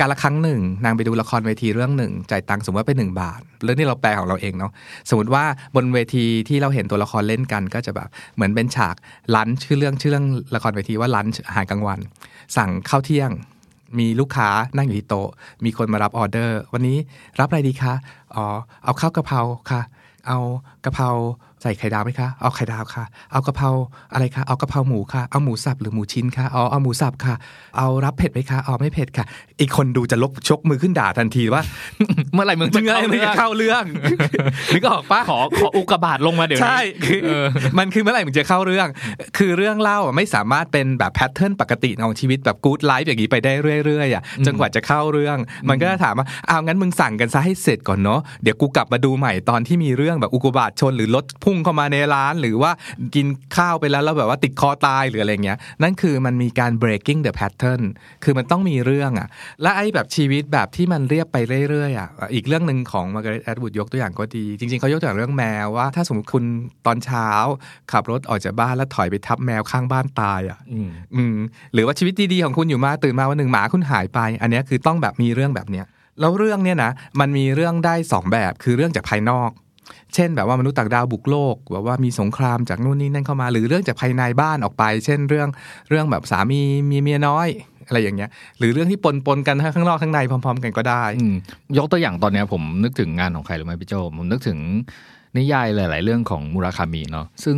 [0.00, 4.72] การละครั้งหนึ่ง นางไปดูละครเวทีเรื่องหนึ่งจ่ายตังค์สมมติว่าเป็นหนึ่งบาทเรื่องที่เราแปลของเราเองเนาะ
[5.10, 5.44] สมมติว่า
[5.76, 8.96] บนเวทีที่เราเห็นตัวละครเล่นกันก็จะแบบเหมือนเป็นฉาก
[9.34, 12.00] ลันชื่อเรื่องชื่อเรื่องละครเวทีว่าลันอาหารกลางวัน
[12.56, 13.30] สั่งข้าวเที่ยง
[13.98, 15.28] มีลูกค้านั่งอยู่ที่โต๊ะ
[15.64, 16.98] มีคนมารับออเดอร์ วันนี้
[17.40, 17.94] รับอะไรดีคะ
[18.34, 18.44] อ๋อ
[18.84, 19.80] เอาข้าวกะเพราค่ะ
[20.26, 20.38] เอา
[20.84, 21.08] กะเพรา
[21.62, 23.70] ใส่ไข่ดาวไหมคะ เอาไข่ดาวค่ะ เอากะเพรา
[24.12, 27.34] อะไรคะ เอากะเพราหมูค่ะ เอาหมูสับหรือหมูชิ้นค่ะอ๋อเอาหมูสับค่ะ
[27.76, 29.24] เอารับเผ็ดไหมคะอ๋อไม่เผ็ดค่ะ
[29.60, 31.62] อีกคนดูจะลบชกมือขึ้นด่าทันทีว่า
[32.32, 33.84] เมื่อไหร่มึงจะมึงอะไรเข้ามึงเรื่อจะงเข้าเรื่อง
[34.74, 37.20] นึกออกปะขอขออุกกาบาตลงมาเดี๋ยวนี้ใช่คือ
[37.78, 38.88] มันคือเมื่อไหร่มึงจะเข้าเรื่อง
[39.38, 43.52] คือเรื่องเล่าอะไม่สามารถเป็นแบบ pattern ปกติของชีวิตแบบ good life อย่างนี้ไปได้
[43.84, 45.36] เรื่อยๆอะจนกว่าจะเข้าเรื่อง
[45.68, 52.70] มันก็จะถามว่าเอางั้นมึงสั่งกันซะให้เสร็จก่อนเนาะเดี๋ยวกูกลับมาดูใหม่ตอนที่มีเรื่องแบบอุกกาบาตชนหรือรถพุ่งเข้ามาในร้าน หรือว่า
[53.14, 53.26] กิน
[53.56, 57.82] ข้าวไปแล้วแล้วแบบว่าติดคอตายหรืออะไรเงี้ย นั่นคือมันมีการ breaking the pattern
[58.24, 59.28] คือมันต้องมีเรื่องอะ
[59.62, 61.36] และไอ้แบบชีวิตแบบที่มันเรียบไป
[61.68, 66.44] เรื่อยๆอะอีกเรื่องหนึ่งของ Margaret Atwood ยกตัวอย่างก็ดี จริงๆเขายกตัวอย่างเรื่องแมวว่า ถ้าสมมติคุณ
[66.86, 67.28] ตอนเช้า
[67.92, 71.36] ขับรถออกจากบ้านแล้วถอยไปทับแมวข้างบ้านตายอะอืมอืม
[71.74, 75.86] หรือว่าชีวิตดีๆของคุณอยู่มาตื่นมาวันหนึ่งหมาคุณหายไป อันเนี้ยคือต้องแบบมีเรื่องแบบเนี้ย
[76.20, 79.50] แล้วเรื่องเนี้ยนะมันมีเรื่องได้สองแบบคือเรื่องจากภายนอก
[80.14, 85.48] เช่นแบบว่ามนุษย์ต่างดาวบุกโลกแบบว่ามีสงครามจากนู่นนี่นั่นเข้ามา หรือเรื่องจากภายในบ้านออกไป เช่นเรื่อง
[85.88, 87.48] เรื่องแบบสามีมีเมียน้อย
[87.86, 91.04] อะไรอย่างเงี้ย หรือเรื่องที่ปนปนกันทั้งข้างนอกข้างในพร้อม ๆ กันก็ได้
[91.78, 94.58] ยกตัวอย่างตอนเนี้ยผมนึกถึงงานของใครหรือไม่พี่โจผมนึกถึง
[95.36, 97.56] นิยายหลาย ๆ เรื่องของมูราคามิเนาะซึ่ง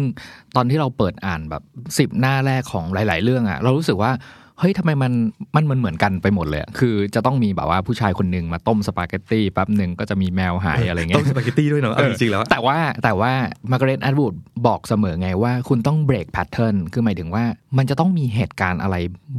[0.56, 1.62] ตอนที่เราเปิดอ่านแบบ
[1.98, 4.10] สิบหน้าแรกของหลาย ๆ เรื่องอะเรารู้สึกว่า
[4.58, 5.12] เฮ้ยทำไมมัน
[5.56, 13.32] มันเหมือนเหมือนกันไปหมดเลยอะคือจะต้องมีแบบว่าผู้ชายคนหนึ่งมาต้มสปาเกตตี้แป๊บหนึ่งก็จะมีแมวหายอะไรเงี้ยต้มสปาเกตตี้ด้วยเนาะเอาจริงๆแล้ว แต่ว่าแต่ว่า
[13.70, 14.34] Margaret Atwood
[14.66, 17.44] บอกเสมอไงว่าคุณต้อง break pattern คือหมายถึงว่า
[17.78, 18.96] มันจะต้องมีเหตุการณ์อะไร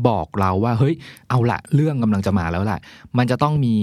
[0.07, 0.95] บอกเราว่า เฮ้ย
[1.29, 2.79] เอาละเรื่องกำลังจะมาแล้วล่ะ
[3.17, 3.75] มันจะต้องมี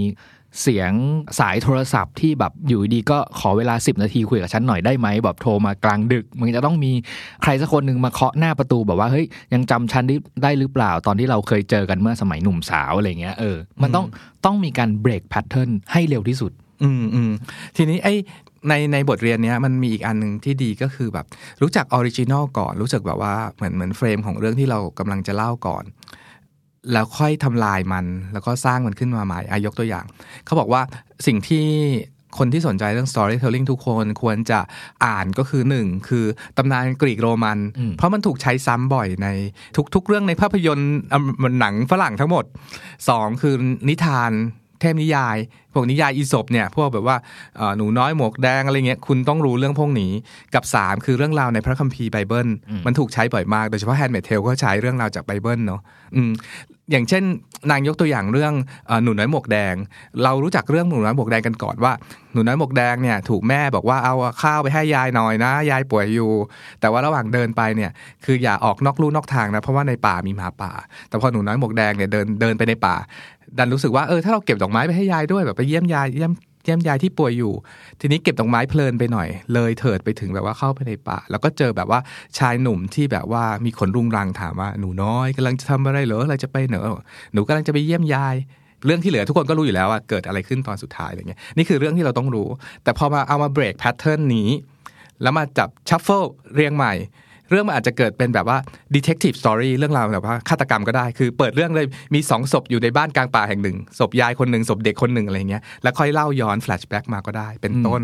[0.63, 0.93] เสียง
[1.39, 6.93] สายโทรศัพท์ที่แบบอยู่ดีก็ขอเวลา 10 นาทีคุยกับฉันหน่อยได้ไหมแบบโทรมากลางดึก มันจะต้องมี
[7.43, 14.07] ใครสักคนหนึ่งมาเคาะหน้าประตูแบบว่าเฮ้ยยังจำฉันได้ได้หรือเปล่าตอนที่เราเคยเจอกันเมื่อสมัยหนุ่มสาวอะไรเงี้ยเออมันต้อง
[14.45, 17.31] ต้องมีการ break pattern ให้เร็วที่สุด อืมอืม
[17.77, 18.15] ทีนี้ไอ้
[18.69, 21.27] ในในบทเรียนเนี้ยมันมีอีกอันหนึ่งที่ดีก็คือแบบ
[21.63, 25.85] รู้จัก original ก่อน รู้สึกแบบว่าเหมือนเหมือน frame ของเรื่องที่เรากำลังจะเล่าก่อน
[26.93, 30.05] แล้วค่อยทำลายมัน แล้วก็สร้างมันขึ้นมาใหม่อายกตัวอย่าง
[30.47, 30.83] เขาบอกว่า
[31.27, 31.67] สิ่งที่
[32.39, 34.61] คนที่สนใจเรื่อง storytelling ทุกคนควรจะ
[35.05, 36.25] อ่านก็คือหนึ่งคือ
[36.57, 39.29] ตำนานกรีกโรมันอืมเพราะมันถูกใช้ซ้ำบ่อยใน
[39.95, 41.19] ทุก ๆ เรื่องในภาพยนตร์อะ
[41.61, 42.45] หนังฝรั่งทั้งหมด
[43.09, 43.55] สองคือ
[43.89, 44.33] นิทาน
[44.81, 45.37] เทพนิยาย
[45.73, 47.17] พวกนิยายอีสปเนี่ยพวกแบบว่า
[47.57, 50.13] เอ่อหนูน้อยหมวกแดงอะไรเงี้ยคุณต้องรู้เรื่องพวกนี้
[50.55, 52.49] กับ 3 คือเรื่องราวในพระคัมภีร์ไบเบิล
[52.87, 55.81] มันถูกใช้บ่อยมาก โดยเฉพาะ Handmaid's Tale ก็ใช้เรื่องราวจากไบเบิลเนาะ
[56.15, 56.31] อืม
[56.91, 57.25] อย่างเช่น
[57.71, 58.53] นางยกตัวอย่างเรื่อง
[58.87, 59.75] เอ่อหนูน้อยหมวกแดง
[60.25, 61.93] เรารู้จักเรื่องหนูน้อยหมวกแดงกันก่อนว่า
[62.33, 66.31] หนูน้อยหมวกแดงเนี่ยถูกแม่บอกว่าเอาข้าวไปให้ยายหน่อยนะ ยายป่วยอยู่
[66.81, 67.91] แต่ว่าระหว่างเดินไปเนี่ย
[68.25, 70.73] คืออย่าออกนอกลู่นอกทางนะเพราะว่าในป่ามีหมาป่า
[71.09, 72.97] แต่พอหนูน้อยหมวกแดงเนี่ยเดินเดินไปในป่า
[73.59, 76.33] ดันรู้สึกว่าเออถ้าเราเก็บดอกไม้ไปให้ยายด้วยแบบไปเยี่ยมยายเยี่ยม
[76.65, 77.53] เยี่ยมยายที่ป่วยอยู่
[78.01, 82.01] ทีนี้เก็บดอกไม้เพลินไปหน่อย เลยเถิดไปถึงแบบว่าเข้าไปในป่า แล้วก็เจอแบบว่า
[82.39, 86.89] ชายหนุ่มที่แบบว่ามีขนรุงรังถามว่าหนูน้อยกำลังจะทำอะไรเหรออะไรจะไปเหนอ
[87.33, 88.35] หนูกำลังจะไปเยี่ยมยาย
[88.87, 92.49] เรื่องที่เหลือทุกคนก็รู้อยู่แล้วว่าเกิดอะไรขึ้นตอนสุดท้ายอะไรเงี้ยนี่คือเรื่องที่เราต้องรู้
[92.85, 94.49] แต่พอมาเอามา break pattern นี้
[95.23, 96.23] แล้วมาจับ shuffle
[96.55, 96.93] เรียงใหม่
[97.51, 98.59] เรื่องมันอาจจะเกิดเป็นแบบว่า
[98.97, 108.01] detective story เรื่องราวแบบว่าฆาตกรรมก็ได้ คือเปิดเรื่องเลยมีสองศพอยู่ในบ้านกลางป่าแห่งหนึ่งศพยายคนหนึ่งศพเด็กคนหนึ่งอะไรเงี้ยแล้วค่อยเล่าย้อน flashback มาก็ได้ เป็นต้น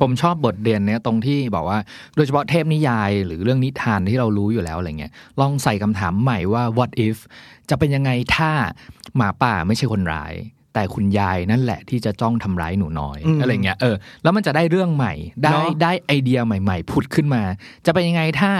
[0.00, 1.78] ผมชอบบทเรียนเนี้ยตรงที่บอกว่า
[2.16, 7.16] โดยเฉพาะเทพนิยายหรือเรื่องนิทานที่เรารู้อยู่แล้วอะไรเงี้ยลองใส่คำถามใหม่ว่า what if
[7.70, 8.50] จะเป็นยังไงถ้า
[9.16, 10.34] หมาป่าไม่ใช่คนร้าย
[10.74, 17.42] แต่คุณยายนั่นแหละที่จะจ้องทำร้ายหนูน้อยอืมอะไรเงี้ยเออแล้วมันจะได้เรื่องใหม่ ได้เนอะได้ไอเดียใหม่ ๆ ผุดขึ้นมา
[17.86, 18.52] จะเป็นยังไงถ้า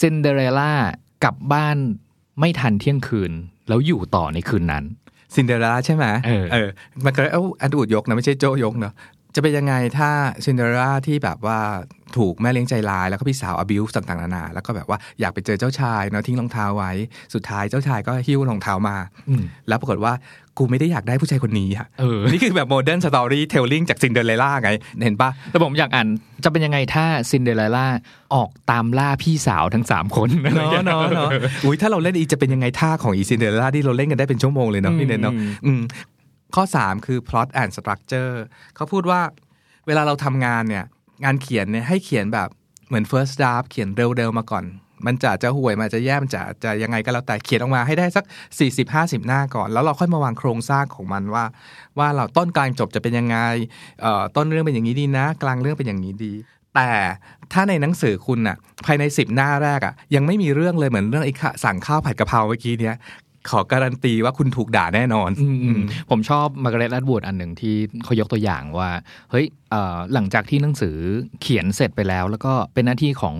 [0.00, 0.72] ซินเดอเรลล่า
[1.24, 1.76] กลับบ้าน
[2.40, 3.32] ไม่ทันเที่ยงคืน
[3.68, 4.84] แล้วอยู่ต่อในคืนนั้น
[5.34, 6.68] ซินเดอเรลล่าใช่ไหมเออเออ
[7.04, 8.94] มันก็เอ้า Atwood ยกนะไม่ใช่โจยกเนอะ
[9.34, 10.10] จะเป็นยังไงถ้า
[10.44, 11.58] ซินเดอเรลล่าที่แบบว่า
[12.16, 16.92] ถูกแม่เลี้ยงใจร้าย แล้วก็พี่สาว abuse ต่างๆนานาแล้วก็แบบว่าอยากไปเจอเจ้าชายเนาะทิ้งรองเท้าไว้
[17.34, 18.96] สุดท้ายเจ้าชายก็หิ้วรองเท้ามา
[19.28, 20.12] อืมแล้วปรากฏว่า
[20.58, 24.70] กูไม่ได้อยากได้ผู้ชายคนนี้อะเออนี่คือแบบ modern storytelling จากซินเดอเรลล่าไง
[25.04, 26.08] เห็นปะแต่ผมอยากอ่าน
[26.44, 27.86] จะเป็นยังไงถ้าซินเดอเรลล่า
[28.34, 31.30] ออกตามล่าพี่สาวทั้งสามคนเนาะเนาะเนาะ
[31.64, 35.80] อุ้ยถ้าเราเล่นอีจะเป็นยังไงท่าของอีซินเดอเรลล่าที่เราเล่นกันได้เป็นชั่วโมงเลยเนาะพี่เนนเนาะอืมอืม
[36.54, 38.34] ข้อ 3 คือ plot and structure
[38.76, 39.20] เขาพูดว่า
[39.86, 40.84] เวลาเราทำงานเนี่ย
[41.24, 42.48] งานเขียนเนี่ยให้เขียนแบบ
[42.88, 44.64] เหมือน first draft เขียนเร็วๆมาก่อน
[45.06, 48.24] มันจะจะห่วยมันจะแย่มันจะจะยังไงก็แล้วแต่เขียนออกมาให้ได้สัก
[48.80, 51.44] 40-50 หน้าก่อน แล้วเราค่อยมาวางโครงสร้างของมันว่า
[51.98, 53.36] ว่าเราต้นกลางจบจะเป็นยังไง
[54.36, 56.32] ต้นเรื่องเป็นอย่างนี้ดีนะ กลางเรื่องเป็นอย่างนี้ดี
[56.76, 56.92] แต่
[57.52, 61.34] ถ้าในหนังสือคุณน่ะภายใน 10 หน้าแรกอะยังไม่มีเรื่องเลยเหมือนเรื่องไอ้
[61.64, 62.96] สั่งข้าวผัดกะเพราเมื่อกี้เนี้ย
[63.50, 67.74] ขอการันตีว่าคุณถูกด่าแน่นอนอืมอืมผมชอบ Margaret Atwood อันหนึ่งที่
[68.04, 68.90] เขายกตัวอย่างว่า
[69.30, 70.96] เฮ้ยเอ่อหลังจากที่หนังสือ
[71.42, 73.36] เขียนเสร็จไปแล้ว แล้วก็เป็นหน้าที่ของ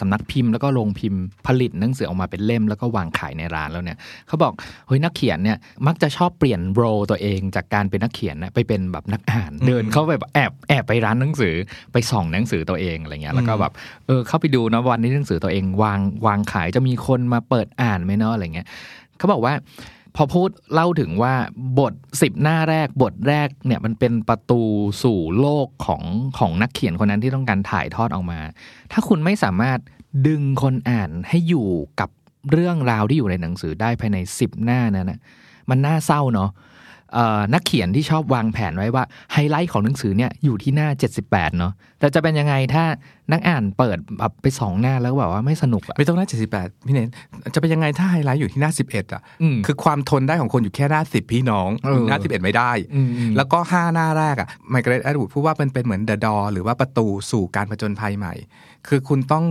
[0.00, 4.52] สำนักพิมพ์แล้วก็โรงพิมพ์ผลิตหนังสือออกมาเป็นเล่มแล้วก็วางขายในร้านแล้วเนี่ยเขาบอก
[4.86, 11.54] เฮ้ยนักเขียนเนี่ยมักจะชอบเปลี่ยน role ตัวเองจากการเป็นนักเขียนนะไปเป็นแบบนักอ่านเดินเข้าไปแบบแอบแอบไปร้านหนังสือ
[11.92, 13.72] ไปส่องหนังสือตัวเองอะไรเงี้ยแล้วก็แบบ
[14.06, 18.66] เออเข้าไปดูนะวันนี้หนังสือตัวเองวางวางขายจะมีคนมาเปิดอ่านไหมเนาะอะไรเงี้ย
[19.18, 19.54] เขาบอกว่า
[20.16, 21.34] พอพูดเล่าถึงว่า
[21.78, 24.60] บทสิบหน้าแรกบทแรกเนี่ยมันเป็นประตู
[25.02, 26.02] สู่โลกของ
[26.38, 28.40] ของนักเขียนคนนั้นที่ต้องการถ่ายทอดออกมา
[28.92, 29.78] ถ้าคุณไม่สามารถ
[30.26, 31.68] ดึงคนอ่านให้อยู่
[32.00, 32.10] กับ
[32.50, 35.20] เรื่องราวที่อยู่ในหนังสือได้ภายในสิบหน้านั้นนะ
[35.70, 36.50] มันน่าเศร้าเนาะ
[37.54, 40.88] นักเขียนที่ชอบวางแผนไว้ว่าไฮไลท์ของหนังสือเนี่ยอยู่ที่หน้า
[41.24, 42.84] 78 เนาะแต่จะเป็นยังไงถ้า
[43.32, 47.10] นักอ่านเปิดแบบไปสองหน้าแล้วแบบว่าไม่สนุกอะไม่ต้องหน้า 78 พี่น้อง
[47.54, 58.34] จะเป็นยังไงถ้าไฮไลท์อยู่ที่หน้า 11อะอืมคือความทนได้ของคนอยู่แค่หน้า 10 พี่น้องเออหน้า 11 ไม่ได้อืมอืมแล้วก็ 5 หน้าแรกอะ Margaret Atwood พูดว่ามันเป็นเหมือน the door หรือว่าประตูสู่การผจญภัยใหม่
[58.88, 59.44] คือคุณต้อง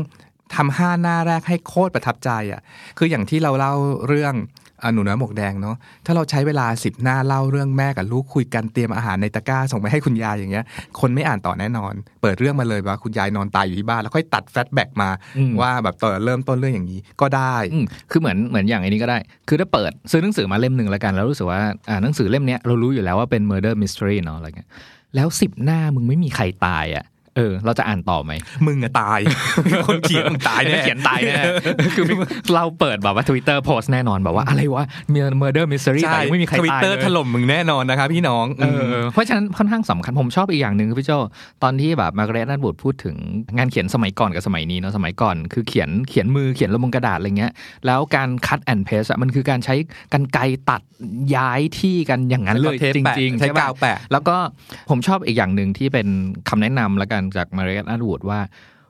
[0.56, 2.62] ทำห้าหน้าแรกให้โคตรประทับใจอะ
[2.98, 3.74] คืออย่างที่เราเล่า
[4.08, 4.48] เรื่องอะ
[4.94, 10.66] หนูน้อยหมวกแดงเนาะถ้าเราใช้เวลาสิบหน้าเล่าเรื่องแม่กับลูกคุยกันเตรียมอาหารในตะกร้าส่งไปให้คุณยายอย่างเงี้ย
[11.00, 24.70] คนไม่อ่านต่อแน่นอน เปิดเรื่องมาเลยว่าคุณยายนอนตายอยู่ที่บ้านแล้วค่อยตัดแฟลชแบ็กมาอืมว่าแบบตอนเริ่มต้นเรื่องอย่างนี้ก็ได้อืมคือเหมือนเหมือนอย่างไอ้นี้ก็ได้ คือถ้าเปิดซื้อหนังสือมาเล่มหนึ่งแล้วกัน แล้วรู้สึกว่าอ่าหนังสือเล่มเนี้ยเรารู้อยู่แล้วว่าเป็น murder mystery เนาะอะไรเงี้ย
[25.16, 27.06] แล้วสิบหน้ามึงไม่มีใครตายอะ
[27.38, 28.32] เออ เราจะอ่านต่อไหม
[28.68, 29.20] มึงอะตาย
[29.88, 31.36] คนเขียนมึงตายแน่เขียนตายแน่
[31.96, 32.06] คือ
[32.56, 34.86] เราเปิดแบบว่า Twitter post แน่นอนแบบว่าอะไรวะ
[35.42, 41.12] murder mystery ใช่แต่ไม่มีใครทวิตตายเตอร์เลยถล่มมึงแน่นอนนะครับพี่น้องเออเพราะฉะนั้นค่อนข้างสำคัญผมชอบอีกอย่างหนึ่งคือพี่โจ
[41.64, 43.16] ตอนที่แบบ Margaret Atwood พูดถึง
[43.58, 47.52] งานเขียนสมัยก่อนกับสมัยนี้เนาะสมัยก่อน คือเขียนเขียนมือเขียนลงบนกระดาษอะไรเงี้ย
[47.86, 49.76] แล้วการ cut and paste อะมันคือการใช้
[50.14, 50.82] กรรไกรตัด
[51.36, 54.36] ย้ายที่กันอย่างนั้นเลยใช้เทปแปะจริงๆใช้ใช่ปะกาวแปะแล้วก็
[54.90, 56.08] ผมชอบอีกอย่างหนึ่งที่เป็น
[56.50, 58.40] คำแนะนำแล้วกันจากมาริเร็ตนัทบูดว่า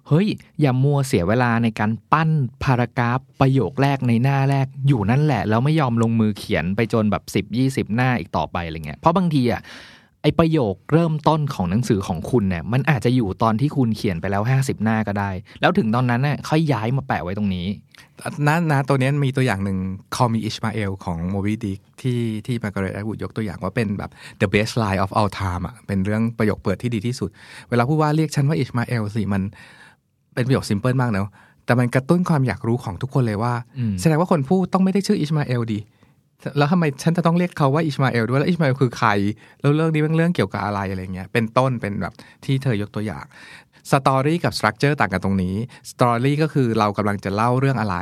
[0.07, 0.27] เฮ้ย
[0.61, 2.29] อย่ามัวเสียเวลาในการปั้น
[2.63, 9.61] พารากราฟประโยคแรกในหน้าแรกอยู่นั่นแหละ แล้วไม่ยอมลงมือเขียนไปจนแบบ 10 20 หน้าอีกต่อไปอะไรเงี้ยเพราะบางทีอะ
[10.27, 15.29] อประโยคเริ่มต้นของหนังสือของคุณเนี่ยมันอาจจะอยู่ตอนที่คุณเขียนไปแล้ว 50 หน้าก็ได้
[15.61, 17.67] แล้วถึงตอนนั้นน่ะค่อยย้ายมาแปะไว้ตรงนี้
[18.47, 19.77] นะนะตัวเนี้ยมีตัวอย่างหนึ่ง
[20.15, 24.09] Call Me Ishmael ของโมบิดิกที่ที่ Margaret Atwood ยกตัวอย่างว่าเป็นแบบ
[24.41, 27.29] the best line of all time อะเป็นเรื่องประโยคเปิดที่ดีที่สุด
[27.69, 29.41] เวลาพูดว่าเรียกฉันว่าอิชมาเอลสิมัน
[30.33, 31.29] เป็นประโยค simple มากเนอะ
[31.65, 35.79] แต่มันกระตุ้นความอยากรู้ของทุกคนเลยว่าอืมแสดงว่าคนพูดต้องไม่ได้ชื่ออิชมาเอลดิ
[36.57, 39.09] แล้วทำไมฉันจะต้องเรียกเขาว่าอิชมาเอลด้วยแล้วอิชมาเอลคือใคร
[39.61, 42.13] แล้วเรื่องนี้เป็นเรื่องเกี่ยวกับอะไรอะไรเงี้ยเป็นต้นเป็นแบบ
[42.45, 43.25] ที่เธอยกตัวอย่าง
[43.91, 45.55] story กับ structure ต่างกันตรงนี้
[45.91, 47.97] story ก็คือเรากำลังจะเล่าเรื่องอะไร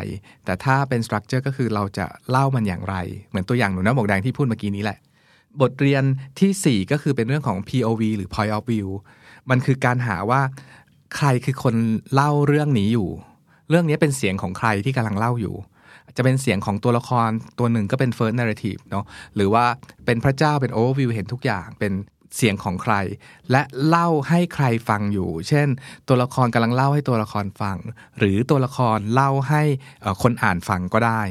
[0.45, 2.95] แต่ถ้าเป็นสตรัคเจอร์ก็คือเราจะเล่ามันอย่างไร
[3.29, 4.97] เหมือนตัวอย่างหนูน้าหมวกแดงที่พูดเมื่อกี้นี้แหละ
[5.61, 6.03] บทเรียน
[6.39, 8.87] ทีสี่ 4 ก็คือเป็นเรื่องของ POV หรือ point of view
[9.49, 10.41] มันคือการหาว่า
[11.15, 11.75] ใครคือคน
[12.13, 13.09] เล่าเรื่องนี้อยู่
[13.69, 15.55] เรื่องนี้เป็นเสียงของใครที่กำลังเล่าอยู่
[16.17, 19.65] จะเป็นเสียงของตัวละครตัวหนึ่งก็เป็น first narrative เนาะหรือว่า
[20.05, 21.93] เป็นพระเจ้าเป็น overview เห็นทุกอย่างเป็น
[22.37, 22.95] เสียงของใคร
[23.51, 25.67] และเล่าให้ใครฟังอยู่ เช่น
[26.07, 27.77] ตัวละครกำลังเล่าให้ตัวละครฟัง
[28.19, 29.63] หรือตัวละครเล่าให้
[30.21, 31.21] คนอ่านฟังก็ได้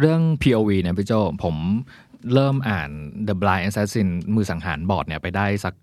[0.00, 1.12] เรื่อง POV เนี่ยพี่โจ
[1.44, 1.56] ผม
[2.34, 2.90] เริ่มอ่าน
[3.28, 5.74] The Blind Assassin มือสังหารบอร์ดเนี่ยไปได้สัก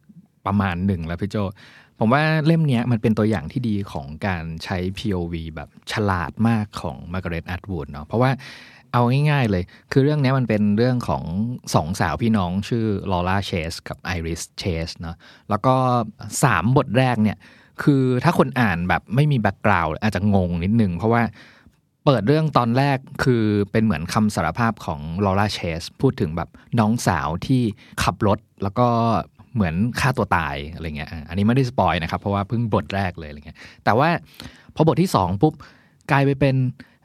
[0.46, 1.38] ประมาณหนึ่งแล้วพี่โจ
[2.00, 8.32] ผมว่าเล่มนี้มันเป็นตัวอย่างที่ดีของการใช้ POV แบบฉลาดมากของ Margaret Atwood เนาะเพราะว่า
[8.94, 11.24] เอาง่ายๆเลย คือเรื่องนี้มันเป็นเรื่องของ
[11.76, 15.16] สองสาวพี่น้องชื่อลอร่าเชสกับไอริสเชสเนาะ
[15.50, 15.76] แล้วก็
[16.44, 17.38] สามบทแรกเนี่ย
[17.84, 21.22] คือถ้าคนอ่านแบบไม่มี background อาจจะงงนิดนึง เพราะว่า
[22.06, 27.62] เปิดเรื่องตอนแรกคือเป็นเหมือนคำสารภาพของ Laura Chase พูดถึงแบบน้องสาวที่
[28.04, 28.88] ขับรถแล้วก็
[29.56, 34.10] เหมือนฆ่าตัวตายอะไรเงี้ยอะอันนี้ไม่ได้ spoil นะครับ เพราะว่าเพิ่งบทแรกเลยอะไรเงี้ยแต่ว่า
[34.76, 35.54] พอบทที่สองปุ๊บ
[36.12, 36.56] กลายไปเป็น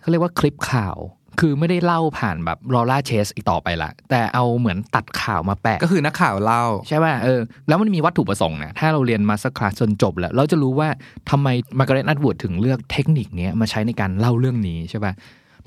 [0.01, 0.97] เขาเรียกว่าคลิปข่าว
[1.41, 10.89] คือไม่ได้เล่าผ่านแบบ Laura Chase อีกต่อไปละ แต่เอาเหมือนตัดข่าวมาแปะ ก็คือนักข่าวเล่า ใช่ป่ะเออแล้วมันมีวัตถุประสงค์นะถ้าเราเรียนมาสคลาสจนจบแล้ว เราจะรู้ว่า
[11.31, 15.13] ทำไมมาร์กาเร็ตนัทวูดถึงเลือกเทคนิคเนี้ยมาใช้ในการเล่าเรื่องนี้ใช่ป่ะ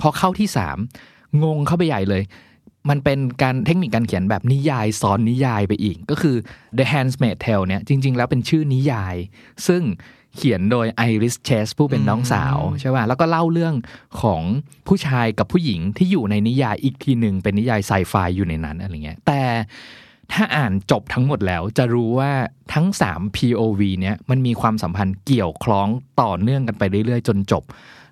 [0.02, 0.78] พอเข้าที่สาม
[1.44, 2.22] งงเข้าไปใหญ่เลย
[2.90, 6.36] มันเป็นการเทคนิคการเขียนแบบนิยายซ้อนนิยายไปอีก ก็คือ
[6.78, 9.16] The Handmaid's Tale เนี่ยจริง ๆ แล้วเป็นชื่อนิยาย
[9.68, 9.84] ซึ่ง
[10.36, 13.76] เขียนโดยไอริสเชสผู้เป็นน้องสาวใช่ป่ะแล้วก็เล่าเรื่อง
[14.22, 14.42] ของ
[14.88, 19.42] ผู้ชายกับผู้หญิงที่อยู่ในนิยายอีกทีหนึ่งเป็นนิยายไซไฟอยู่ในนั้นอะไรเงี้ยแต่
[20.34, 22.32] ถ้าอ่านจบทั้งหมดแล้วจะรู้ว่า
[22.74, 25.88] ทั้ง 3 POV เนี้ยมันมีความสัมพันธ์เกี่ยวคล้อง
[26.22, 27.64] ต่อเนื่องกันไปเรื่อยๆ จนจบ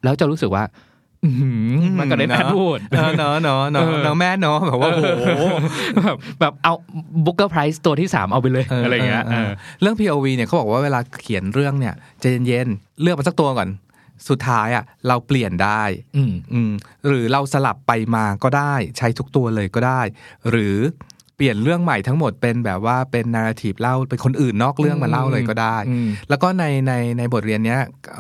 [0.03, 0.63] แล้วจะรู้สึกว่า
[1.23, 5.25] อื้อหือ Margaret Atwood เนอะเนอะเนอะเนอะเนอะแม่เนอะแบบว่าโอ้โห
[6.03, 6.73] แบบแบบเอา
[7.25, 13.69] Booker Prize ตัวที่3เอาไปเลยอะไรเงี้ยเออเรื่อง POV เนี่ยเขาบอกว่าเวลาเขียนเรื่องเนี่ยใจเย็นๆเลือกมาสักตัวก่อน
[14.29, 15.83] สุดท้ายอะเราเปลี่ยนได้
[16.15, 16.71] อืมอืม
[17.07, 20.01] หรือเราสลับไปมาก็ได้ ใช้ทุกตัวเลยก็ได้
[20.49, 20.77] หรือ
[21.09, 27.79] เปลี่ยนเรื่องใหม่ทั้งหมดเป็นแบบว่าเป็น narrative เล่าเป็นคนอื่นนอกเรื่องมาเล่าเลยก็ได้อืมแล้วก็ในในในบทเรียนเนี้ย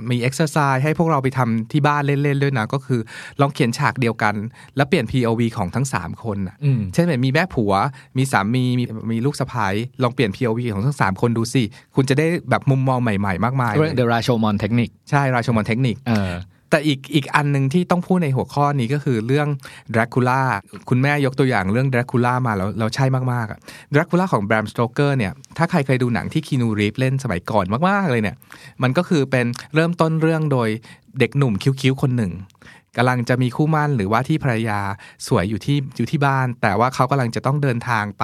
[0.09, 3.01] มีเอ็กซ์ไซส์ให้พวกเราไปทำที่บ้านเล่นๆด้วยนะ ก็คือ
[3.41, 4.35] ลองเขียนฉากเดียวกัน
[4.75, 7.73] แล้วเปลี่ยน POV ของทั้ง 3 คนน่ะอืมเช่นแบบมีแม่ผัว
[8.17, 9.67] มีสามีมีมีลูกสะใภ้
[10.03, 11.63] ลองเปลี่ยน POV ของทั้ง 3 คนดูสิ
[11.95, 16.33] คุณจะได้แบบมุมมองใหม่ๆ มากมายเรื่อง The Rashomon Technique ใช่ Rashomon technique เออ
[16.71, 19.47] แต่อีกอีกอันหนึ่งที่ต้องพูดในหัวข้อนี้ก็คือเรื่อง
[19.93, 20.41] ดรากูล่า
[20.89, 23.59] คุณแม่ยกตัวอย่างเรื่องดรากูล่ามาแล้วเราใช่มากๆอะ
[23.93, 28.35] ดรากูล่าของ Bram Stoker เนี่ยถ้าใครเคยดูหนังที่ Keanu Reeves เล่นสมัยก่อนมากๆเลยเนี่ย
[28.83, 30.69] มันก็คือเป็นเริ่มต้นเรื่องโดย
[31.19, 32.31] เด็กหนุ่ม cute ๆคนหนึ่ง
[32.97, 34.79] กำลังจะมีคู่หมั้นหรือว่าที่ภรรยา
[35.27, 38.23] สวยอยู่ที่อยู่ที่บ้าน แต่ว่าเขากำลังจะต้องเดินทางไป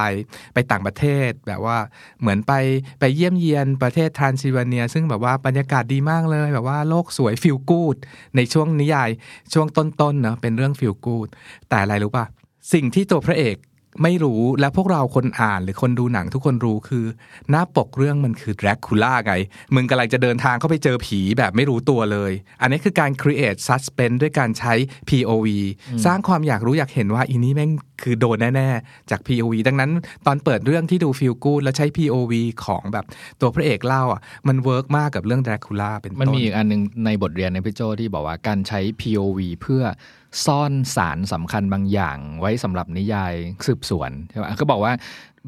[0.54, 1.78] ไปต่างประเทศ แบบว่า
[2.22, 2.54] เหมือนไป
[3.00, 7.98] ไปเยี่ยมเยียนประเทศทรานซิลเวเนีย ซึ่งแบบว่าบรรยากาศดีมากเลย แบบว่าโลกสวย feel good
[8.36, 9.10] ในช่วงนิยาย
[9.54, 11.28] ช่วงต้นๆเนาะเป็นเรื่องฟิลกูด
[11.70, 12.26] แต่อะไรรู้ป่ะ
[12.74, 13.56] สิ่งที่ตัวพระเอก
[14.04, 17.06] ไม่รู้และพวกเราคนอ่านหรือคนดูหนังทุกคนรู้คือ
[17.50, 19.34] หน้าปกเรื่องมันคือแดรกคูล่าไง
[19.76, 22.32] มึงกำลังจะเดินทางเข้าไปเจอผีแบบไม่รู้ตัวเลย
[22.62, 24.74] อันนี้คือการ create suspense ด้วยการใช้
[25.10, 25.48] POV
[26.06, 27.72] สร้างความอยากรู้อยากเห็นว่าอีนี่แม่ง
[28.04, 29.92] คือโดนแน่ ๆ จาก POV ดังนั้น
[30.26, 32.34] ตอนเปิดเรื่องที่ดู feel good แล้วใช้ POV
[32.66, 33.06] ของแบบ
[33.42, 39.84] ตัวพระเอกเล่าอะมัน work มากกับเรื่องแดรกคูลาเป็นต้นมันมีอีกอันหนึ่งในบทเรียนในพี่โจที่บอกว่าการใช้ POV เพื่อ
[40.46, 43.34] ซ่อนสารสำคัญบางอย่างไว้สำหรับนิยาย
[43.66, 44.94] สืบสวนใช่ไหมก็บอกว่า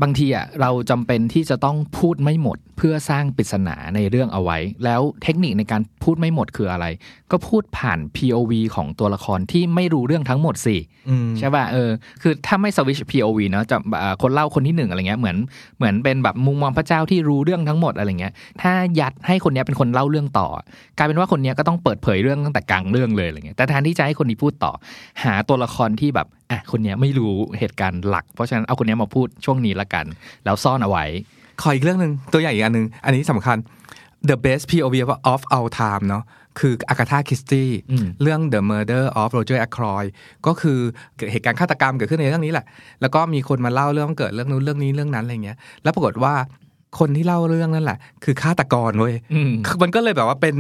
[0.02, 6.86] บางทีอะเราจำเป็นที่จะต้องพูดไม่หมด เพื่อสร้างปริศนาในเรื่องเอาไว้ แล้วเทคนิคในการพูดไม่หมดคืออะไร
[7.32, 10.78] ก็พูดผ่าน POV ของตัวละครที่ไม่รู้เรื่องทั้งหมดสิ
[11.10, 11.90] อืมใช่ป่ะเออ
[12.22, 15.38] คือถ้าไม่สวิช POV เนอะจะอ่าคนเล่าคนที่หนึ่งอะไรเงี้ยเหมือน
[15.78, 20.48] เหมือนเป็นแบบมุมมองพระเจ้าที่รู้เรื่องทั้งหมดอะไรเงี้ย ถ้ายัดให้คนเนี้ยเป็นคนเล่าเรื่องต่อ
[20.98, 24.72] กลายเป็นว่าคนเนี้ยก็ต้องเปิดเผยเรื่องตั้งแต่กลางเรื่องเลยอะไรเงี้ยแต่แทนที่จะให้คนนี้พูดต่อ
[25.24, 30.06] หาตัวละครที่แบบ อะคนเนี้ยไม่รู้เหตุการณ์หลัก เพราะฉะนั้นเอาคนเนี้ยมาพูดช่วงนี้ละกัน
[30.46, 31.06] แล้วซ่อนเอาไว้
[31.62, 33.58] ขออีกเรื่องหนึ่งตัวอย่างอีกอันหนึ่งอันนี้สำคัญ
[34.30, 34.96] The best POV
[35.34, 36.24] of all time เนาะ
[36.60, 40.08] คืออากาธาคริสตี้อืมเรื่อง The Murder of Roger Ackroyd
[40.48, 40.80] ก็คือ
[41.32, 42.66] เหตุการณ์ฆาตกรรมเกิดขึ้นในเรื่องนี้แหละ
[43.02, 46.34] แล้วก็มีคนมาเล่าเรื่องเกิดเรื่องนู้นเรื่องนี้เรื่องนั้นอะไรเงี้ย แล้วปรากฏว่า
[47.00, 50.56] คนที่เล่าเรื่องนั่นแหละ คือฆาตกรเว้ยอืมคือมันก็เลยแบบว่าเป็น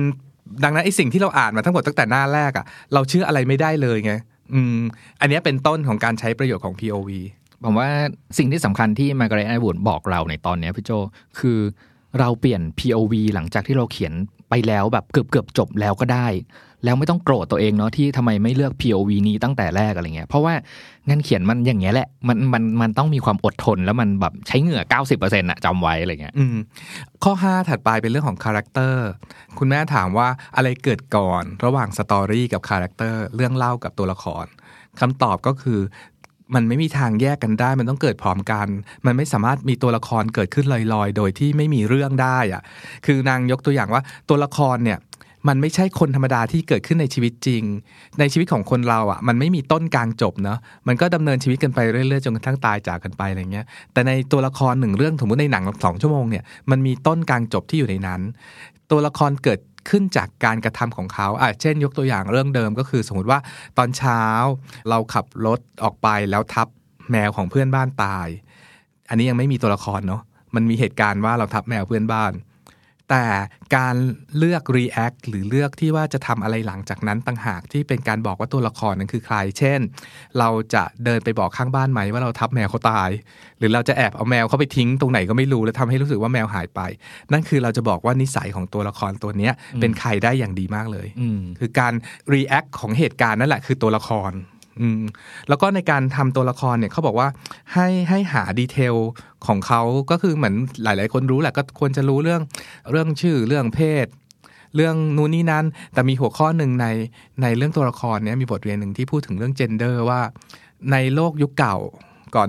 [0.63, 4.13] ดังนั้นไอ้สิ่งที่เราอ่านมาทั้งหมดตั้งแต่หน้าแรกอะเราเชื่ออะไรไม่ได้เลยไง
[4.53, 4.79] อืม
[5.21, 7.09] อันนี้เป็นต้นของการใช้ประโยชน์ของ POV
[7.63, 7.89] ผมว่า
[8.37, 10.91] สิ่งที่สำคัญที่มาร์กเร็ตไอวูดบอกเราในตอนนี้พี่โจ
[11.39, 11.59] คือ
[12.19, 14.13] เราเปลี่ยน POV หลังจากที่เราเขียน
[14.49, 16.27] ไปแล้วแบบเกือบเกือบจบแล้วก็ได้
[16.83, 20.53] แล้วไม่ต้องโกรธตัวเองเนาะที่ทำไมไม่เลือก POV นี้ตั้งแต่แรกอะไรเงี้ยเพราะว่า
[21.09, 26.33] งานเขียนมันอย่างเงี้ยแหละมันมันมันต้องมีความอดทนแล้วมันแบบใช้เหงื่อ 90 เปอร์เซ็นต์อะจำไว้อะไรเงี้ย
[27.23, 29.07] ข้อ 5 ถัดไปเป็นเรื่องของ character
[29.57, 34.45] คุณแม่ถามว่าอะไรเกิดก่อน ระหว่าง story กับ character เรื่องเล่ากับตัวละคร
[34.99, 35.79] คำตอบก็คือ
[36.55, 38.67] มันไม่มีทางแยกกันได้ มันต้องเกิดพร้อมกัน
[39.05, 42.61] มันไม่สามารถมีตัวละครเกิดขึ้นลอยๆ โดยที่ไม่มีเรื่องได้อะ
[43.05, 44.99] คือนางยกตัวอย่างว่าตัวละครเนี่ย
[45.49, 47.63] มันไม่ใช่คนธรรมดาที่เกิดขึ้นในชีวิตจริง
[48.19, 58.21] ในชีวิตของคนเราอะ มันไม่มีต้นกลางจบเนาะมันก็ดำเนินชีวิตกันไปเรื่อยๆจนกระทั่งตายจากกันไปอะไรเงี้ยแต่ในตัวละครหนึ่งเรื่องสมมติในหนังสองชั่วโมงเนี่ยมันมีต้นกลางจบที่อยู่ในนั้น
[58.91, 59.59] ตัวละครเกิด
[59.89, 63.39] ขึ้นจากการกระทำของเขาอะเช่น ยกตัวอย่างเรื่องเดิมก็คือ สมมติว่า
[63.77, 64.21] ตอนเช้า
[64.89, 66.67] เราขับรถออกไปแล้วทับ
[67.11, 68.27] แมวของเพื่อนบ้านตาย
[69.09, 70.21] อันนี้ยังไม่มีตัวละครเนาะ
[70.55, 72.31] มันมีเหตุการณ์ว่าเราทับแมวเพื่อนบ้าน
[73.09, 73.25] แต่
[73.75, 73.95] การ
[74.37, 79.79] เลือก react หรือเลือกที่ว่าจะทำอะไรหลังจากนั้นต่างหากที่เป็นการบอกว่าตัวละครนั้นคือใคร เช่น
[80.39, 83.09] เราจะเดินไปบอกข้างบ้านไหมว่าเราทับแมวเขาตาย
[83.59, 86.81] หรือเราจะแอบเอาแมวเขาไปทิ้งตรงไหนก็ไม่รู้แล้วทำให้รู้สึกว่าแมวหายไป
[87.31, 91.93] นั่นคือเราจะบอกว่านิสัยของตัวละครตัวเนี้ยเป็นใครได้อย่างดีมากเลยอืมคือการ
[92.33, 94.31] react ของเหตุการณ์นั่นแหละคือตัวละคร
[94.81, 95.01] อืม
[95.49, 97.27] แล้วก็ในการทำตัวละครเนี่ยเขาบอกว่า
[97.73, 98.95] ให้ให้หาดีเทล
[99.47, 102.41] ของเขาก็คือเหมือนหลาย ๆ คนรู้แหละก็ควรจะรู้เรื่อง
[102.91, 104.05] เรื่องชื่อเรื่องเพศ
[104.75, 106.87] เรื่องนู่นนี่นั้น แต่มีหัวข้อหนึ่งใน
[107.41, 110.21] ในเรื่องตัวละครเนี่ยมีบทเรียนหนึ่งที่พูดถึงเรื่องเจนเดอร์ว่า
[110.91, 111.77] ในโลกยุคเก่า
[112.35, 112.47] ก่อน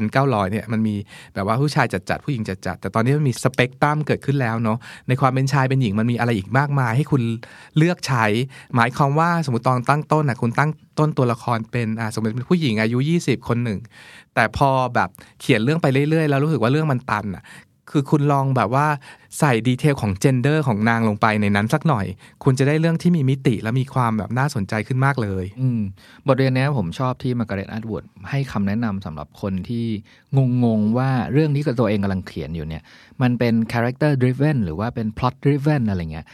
[0.00, 0.94] 1,900เนี่ยมันมี
[1.34, 7.22] แบบว่าผู้ชายจัดจัดๆผู้หญิงจัดจัดๆแต่ตอนนี้มันมีสเปกตรัมเกิดขึ้นแล้วเนาะในความเป็นชายเป็นหญิงมันมีอะไรอีกมากมาย ให้คุณ
[7.76, 8.24] เลือกใช้
[8.76, 13.78] หมายความว่าสมมติตอนตั้งต้นน่ะคุณตั้งต้นตัวละครเป็นสมมติเป็นผู้หญิงอายุ 20 คนหนึ่ง
[14.34, 15.08] แต่พอแบบ
[15.40, 17.42] เขียนเรื่องไปเรื่อยๆ แล้วรู้สึกว่าเรื่องมันตันอะ
[17.92, 18.86] คือคุณลองแบบว่า
[19.38, 22.06] ใส่ detail ของ gender ของนางลงไปในนั้นสักหน่อย
[22.44, 25.80] คุณจะได้เรื่องที่มีมิติและมีความแบบน่าสนใจขึ้นมากเลยอืม
[26.26, 29.86] บทเรียนเนี้ยผมชอบที่มาร์กาเร็ตอาร์ตวูดให้คำแนะนำสำหรับคนที่
[30.64, 32.82] งงๆว่าเรื่องที่ตัวเองกำลังเขียนอยู่เนี่ย
[33.22, 36.26] มันเป็น character driven หรือว่าเป็น plot driven อะไรเงี้ย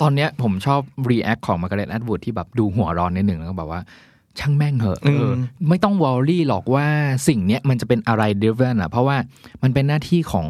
[0.00, 0.80] ตอนเนี้ยผมชอบ
[1.10, 3.82] react ของมาร์กาเร็ตอาร์ตวูดที่แบบดูหัวร้อนนิดหนึ่งแล้วก็แบบว่า
[4.40, 5.32] ช่างแม่งเหอะอืมเออ
[5.68, 6.86] ไม่ต้อง worry หรอกว่า
[7.28, 9.16] สิ่งเนี้ยมันจะเป็นอะไร driven อะ เพราะว่า
[9.62, 10.46] มันเป็นหน้าที่ของ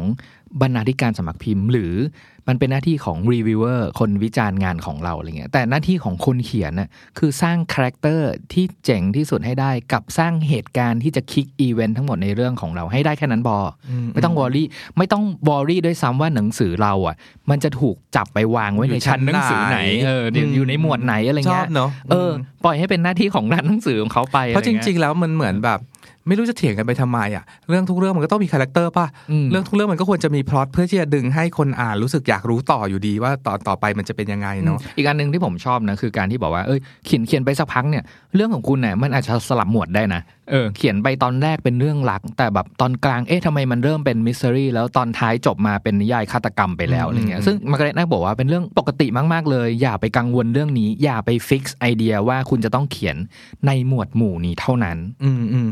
[0.61, 1.93] บรรณาธิการสำนักพิมพ์ หรือ
[2.49, 13.57] มันเป็นหน้าที่ของ reviewer คนวิจารณ์งานของเราอะไรเงี้ยแต่หน้าที่ของคนเขียนน่ะคือสร้าง character ที่เจ๋งที่สุดให้ได้กับสร้างเหตุการณ์ที่จะ kick event ทั้งหมดในเรื่องของเราให้ได้แค่นั้นพอ
[13.91, 17.15] ไม่ต้อง worry ไม่ต้อง worry ด้วยซ้ำว่าหนังสือเราอะ
[17.49, 22.31] มันจะถูกจับไปวางไว้ในชั้นหนังสือไหนเออเดี๋ยวอยู่ในหมวดไหนอะไรชอเงี้บยเนาะเออ
[22.63, 25.79] ปล่อยให้เป็นหน้าที่ของร้านหนังสือของเขาไปเพราะจริง ๆ แล้วมันเหมือนแบบ
[26.27, 38.03] ไม่รู้จะเถียงกันไปทำไมอะเรื่องทุกเรื่องมันก็ต้องมี character ป่ะๆเรื่องทุกเรื่องมันก็ควรจะมีพล็อตเพื่อที่จะดึงให้คนอ่านรู้สึกอยากรู้ต่ออยู่ดีว่าต่อต่อไปมันจะเป็นยังไงเนาะอีกอันหนึ่งที่ผมชอบนะคือการที่บอกว่าเอ้ยเขียนเขียนไปสักพักเนี่ย
[38.35, 53.17] เรื่องของคุณเนี่ยมันอาจจะสลับหมวดได้นะเออเขียนไปตอนแรกเป็นเรื่องรัก แต่แบบตอนกลางเอ๊ะทำไมมันเริ่มเป็นมิส t รีแล้วตอนท้ายจบมาเป็นนิยายฆาตกรรมไปแล้วอะไรเงี้ยซึ่งมาร์กาเร็ตน่าบอกว่าเป็นเรื่องปกติมากๆเลย อย่าไปกังวลเรื่องนี้ อย่าไปฟิกซ์ไอเดียว่าคุณจะต้องเขียน
[53.65, 55.67] ในหมวดหมู่นี้เท่านั้น อืมอืม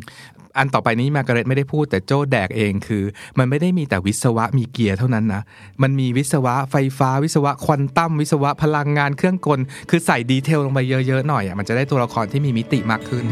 [0.57, 3.03] อันต่อไปนี้มากร์เร็ตไม่ได้พูดแต่โจ้แดกเองคือ
[3.37, 5.41] มันไม่ได้มีแต่วิศวะมีเกียร์เท่านั้นนะ
[5.81, 13.25] มันมีวิศวะไฟฟ้าวิศวะควอนตัมวิศวะพลังงานเครื่องกล คือใส่ดีเทลลงไปเยอะๆหน่อยอะมันจะได้ตัวละครที่มีมิติมากขึ้น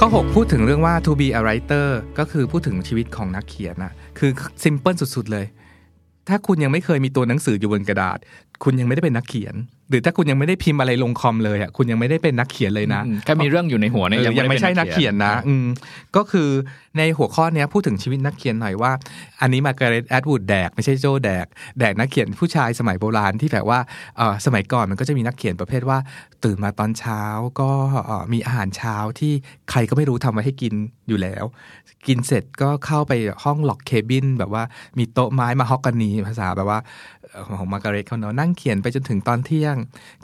[0.00, 4.30] ข้อ6พูดถึงเรื่องว่า to be a writer ก็คือพูดถึงชีวิตของนักเขียนนะคือ
[4.62, 5.46] simple สุดๆเลย
[6.28, 8.18] ถ้าคุณยังไม่เคยมีตัวหนังสืออยู่บนกระดาษ
[8.64, 9.54] คุณยังไม่ได้เป็นนักเขียน
[9.90, 15.66] หรือถ้าคุณยังไม่ได้พิมพ์อะไรลงคอมเลยอะคุณยังไม่ได้เป็นนักเขียนเลยนะอืมแค่มีเรื่องอยู่ในหัวเนี่ยเออยังยังไม่ใช่นักเขียนนะอืม
[16.16, 16.48] ก็คือ
[16.98, 18.92] ในหัวข้อเนี้ยพูดถึงชีวิตนักเขียนหน่อยว่า
[19.40, 21.46] อันนี้มาการ์เร็ตแอดวูดแดกไม่ใช่โจแดก
[21.78, 23.78] แดกนักเขียนผู้ชายสมัยโบราณที่แบบว่า
[24.16, 25.98] เออสมัยก่อนมันก็จะมีนักเขียนประเภทว่า
[26.44, 27.22] ตื่นมาตอนเช้า
[27.60, 27.70] ก็
[28.32, 29.32] มีอาหารเช้าที่
[29.70, 30.74] ใครก็ไม่รู้ทำไว้ให้กิน
[31.08, 31.44] อยู่แล้ว
[32.06, 33.12] กินเสร็จก็เข้าไป
[33.44, 34.62] ห้อง log cabin แบบว่า
[34.98, 36.80] มีโต๊ะไม้มาฮอกกานีภาษาแบบว่า
[37.58, 39.76] ของมาการ์เร็ตเขาเนาะนั่งเขียนไปจนถึงตอนเที่ยง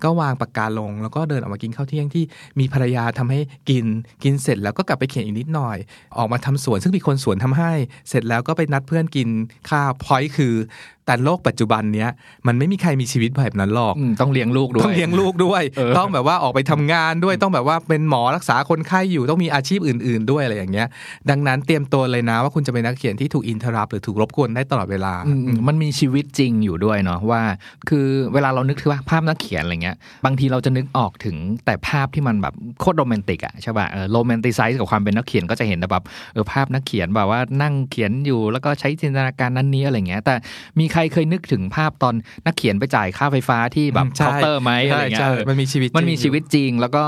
[0.02, 2.24] ก็วางปากกาลง แล้วก็เดินออกมากินข้าวเที่ยงที่
[2.58, 3.84] มีภรรยาทำให้กิน
[4.22, 5.76] กินเสร็จแล้วก็กลับไปเขียนอีกนิดหน่อย
[6.18, 7.72] ออกมาทำสวนซึ่งมีคนสวนทำให้
[8.08, 9.28] เสร็จแล้วก็ไปนัดเพื่อนกิน
[9.70, 10.54] ข้าวพอยคือ
[11.06, 12.10] แต่โลกปัจจุบันเนี้ย
[12.46, 20.86] มันไม่มีใครมีชีวิตแบบนั้นหรอกอืมต้องเลี้ยงลูกด้วยต้องเลี้ยงลูกด้วยเออต้องแบบว่าออกไปทำงานด้วยต้องแบบว่าเป็นหมอรักษาคนไข้อยู่ต้องมีอาชีพอื่น ๆ ด้วยอะไรอย่างเงี้ย
[21.30, 27.42] ดังนั้นเตรียมตัวเลยนะว่าคุณจะเป็นนักเขียนที่ถูกอินเทอร์รับหรือถูกรบกวนได้ตลอดเวลาอืมมันมีชีวิตจริงอยู่ด้วยเนาะว่า
[27.88, 40.34] คือเวลาเรานึกถึงว่าภาพนักเขียนอะไรเงี้ยบางทีเราจะนึกออกถึงแต่ภาพที่มันแบบโคตรโรแมนติกอะใช่ป่ะเออ romanticize กับความเป็นนักเขียนก็จะเห็นแต่แบบเออภาพนักเขียนแบบว่านั่งเขียนอยู่แล้วก็ใช้จินตนาการนั้นนี้อะไรเงี้ยแต่
[40.78, 42.14] มีใครเคยนึกถึงภาพตอน
[42.46, 47.02] นักเขียนไปจ่ายค่าไฟฟ้าที่แบบใช่เคาน์เตอร์ไหมอะไรเงี้ยใช่เออมันมีชีวิตมันมีจริงชีวิตจริง แล้วก็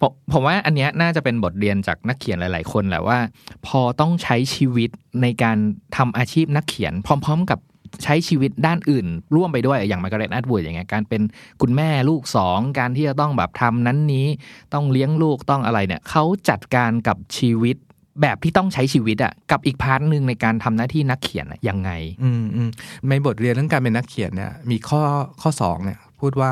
[0.00, 3.18] ผมผมว่าอันเนี้ยน่าจะเป็นบทเรียนจากนักเขียนหลาย ๆ คนแหละว่า
[3.66, 4.90] พอต้องใช้ชีวิต
[5.22, 5.56] ในการ
[5.96, 7.60] ทำอาชีพนักเขียน พร้อม ๆ กับ
[8.04, 11.22] ใช้ชีวิตด้านอื่น ร่วมไปด้วยอย่างมาร์กาเร็ตแอดวูดอย่างเงี้ยการเป็น
[11.62, 14.26] คุณแม่ลูกสองการที่จะต้องแบบทำนั้นนี้
[14.74, 17.76] ต้องเลี้ยงลูกต้องอะไรเนี่ยเขาจัดการกับชีวิต
[18.20, 21.90] แบบที่ต้องใช้ชีวิตอะกับอีก part หนึ่งในการทำหน้าที่นักเขียนอะยังไง
[22.22, 22.70] อืมอืม
[23.08, 25.02] ในบทเรียนเรื่องการเป็นนักเขียนเนี่ยมีข้อ
[25.40, 26.50] ข้อสองเนี่ย พูดว่า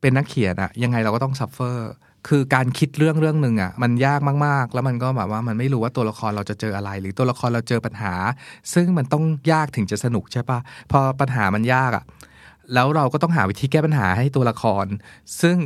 [0.00, 1.90] เป็นนักเขียนอะยังไงเราก็ต้อง suffer
[2.28, 8.14] คือการคิดเรื่องเรื่องหนึ่งอะมันยากมากๆ แล้วมันก็แบบว่ามันไม่รู้ว่าตัวละครเราจะเจออะไร หรือตัวละครเราเจอปัญหา
[8.74, 10.58] ซึ่งมันต้องยากถึงจะสนุกใช่ปะ
[10.92, 12.04] พอปัญหามันยากอะ
[12.74, 14.86] แล้วเราก็ต้องหาวิธีแก้ปัญหาให้ตัวละคร
[15.40, 15.56] ซึ่ง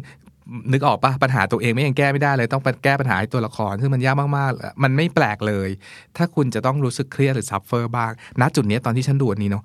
[0.73, 5.69] นึกออกปะปัญหาตัวเองไม่ยังแก้ไม่ได้เลย ต้องไปแก้ปัญหาให้ตัวละครซึ่งมันยากมากๆ มันไม่แปลกเลย
[6.17, 9.65] ถ้าคุณจะต้องรู้สึกเครียดหรือ suffer บ้างณจุดนี้ตอนที่ฉันดูอันนี้เนาะ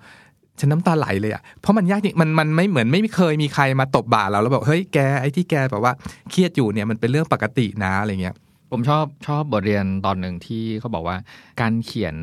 [0.60, 5.93] ฉันน้ำตาไหลเลยอะเพราะมันยากจริงมันมันไม่เหมือนไม่เคยมีใครมาตบบ่าเราแล้วบอกเฮ้ยแกไอ้ที่แกแบบว่า
[6.30, 8.36] เครียดอยู่เนี่ยมันเป็นเรื่องปกตินะอะไรเงี้ย
[8.71, 11.17] ผมชอบชอบบทเรียนตอนหนึ่งที่เขาบอกว่า
[11.62, 12.15] การเขียน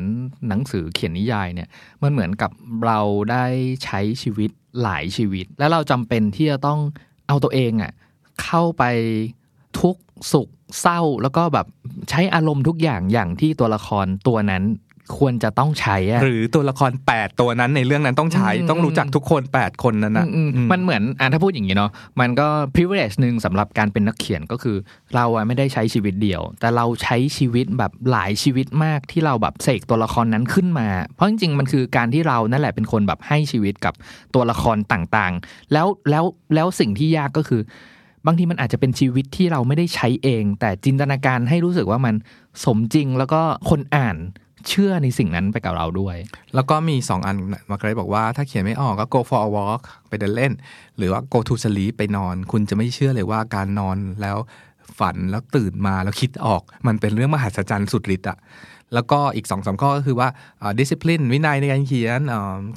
[0.47, 1.67] หนังสือเขียนนิยายเนี่ย
[2.03, 2.51] มันเหมือนกับ
[2.85, 2.99] เรา
[3.31, 3.45] ได้
[3.83, 4.49] ใช้ชีวิต
[4.83, 6.79] หลายชีวิต แล้วเราจำเป็นที่จะต้อง
[7.27, 7.91] เอาตัวเองอะ
[8.43, 8.83] เข้าไป
[9.79, 10.49] ทุกข์สุข
[10.81, 11.65] เศร้าแล้วก็แบบ
[12.09, 14.63] ใช้อารมณ์ทุกอย่างอย่างที่ตัวละครตัวนั้น
[15.19, 24.77] ควรจะต้องใช้อะหรือตัวละคร 8 ตัวนั้นในเรื่องนั้นต้องใช้อืมต้องรู้จักทุกคน 8 คนนั้นนะอืมอืมมันเหมือนอะถ้าพูดอย่างนี้เนาะมันก็ privilege หนึ่งสำหรับการเป็นนักเขียนก็คือ
[25.15, 33.93] เราอะไม่ได้ใช้ชีวิตเดียว แต่เราใช้ชีวิตแบบหลายชีวิตมากที่เราแบบเสกตัวละครนั้นขึ้นมา เพราะจริงๆมันคือการที่เรานั่นแหละเป็นคนแบบให้ชีวิตกับ
[34.35, 36.25] ตัวละครต่างๆ แล้วแล้ว
[36.55, 37.63] แล้วสิ่งที่ยากก็คือ
[38.25, 42.15] บางทีมันอาจจะเป็นชีวิตที่เราไม่ได้ใช้เอง แต่จินตนาการให้รู้สึกว่ามัน
[42.63, 44.17] สมจริงแล้วก็คนอ่าน
[44.69, 46.15] เชื่อในสิ่งนั้นไปกับเราด้วย
[46.55, 47.35] แล้วก็มี 2 อัน
[47.71, 50.53] มาร์กรบอกว่าถ้าเขียนไม่ออกก็ go for a walk ไปเดินเล่น
[50.97, 54.37] หรือว่า go to sleep ไปนอน คุณจะไม่เชื่อเลยว่าการนอนแล้ว
[54.99, 58.37] ฝันแล้วตื่นมาแล้วคิดออก มันเป็นเรื่องมหัศจรรย์สุดฤทธิ์อะ
[58.93, 60.27] แล้วก็อีก2อสข้อก็คือว่า
[60.79, 62.21] ดิสซิ p ลินวินัยในการเขียน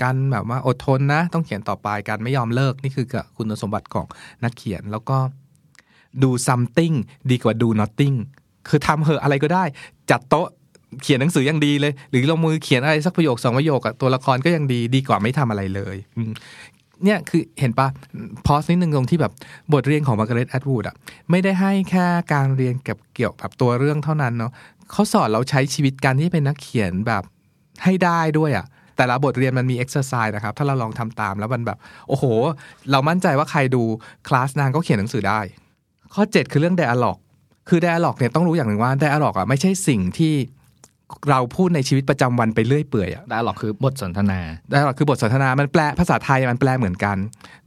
[0.02, 3.06] การแบบว่าอดทนนะ ต้องเขียนต่อไปการไม่ยอมเลิกนี่คือ
[3.36, 4.06] คุณสมบัติของ
[4.44, 5.16] นักเขียนแล้วก็
[6.22, 6.94] ดู something
[7.30, 8.16] ดีกว่าดู nothing
[8.68, 9.64] คือทำเหอะอะไรก็ได้
[10.10, 10.48] จัดโต๊ะ
[11.02, 15.96] เขียนหนังสือยังดีเลย หรือลงมือเขียนอะไรสักประโยคสองประโยคตัวละครก็ยังดีดีกว่าไม่ทำอะไรเลย
[17.04, 17.88] เนี่ยคือเห็นปะ
[18.46, 19.32] pause นิดนึงตรงที่แบบ
[19.72, 20.96] บทเรียนของมาร์กาเร็ตแอดวูดอะ
[21.30, 24.52] ไม่ได้ให้แค่การเรียนกับเกี่ยวกับตัวเรื่องเท่านั้นเนาะ
[24.90, 27.22] เขาสอนเราใช้ชีวิตการที่เป็นนักเขียนแบบ
[27.84, 28.66] ให้ได้ด้วยอะ
[28.96, 31.78] แต่ละบทเรียนมันมีเอ็กซ์ไซส์นะครับ ถ้าเราลองทำตามแล้วมันแบบ
[32.08, 32.24] โอ้โห
[32.90, 33.82] เรามั่นใจว่าใครดู
[34.28, 35.40] คลาสนางก็เขียนหนังสือได้
[36.14, 37.18] ข้อ 7 คือเรื่อง dialog
[37.68, 40.34] คือ dialog เนี่ยต้องรู้อย่างหนึ่งว่า dialog อะไม่ใช่สิ่งที่
[41.30, 44.40] เราพูดในชีวิตประจำวันไปเรื่อยเปื่อยอะได้หรอกคือบทสนทนา
[44.72, 47.16] dialog คือบทสนทนา มันแปลภาษาไทยมันแปลเหมือนกัน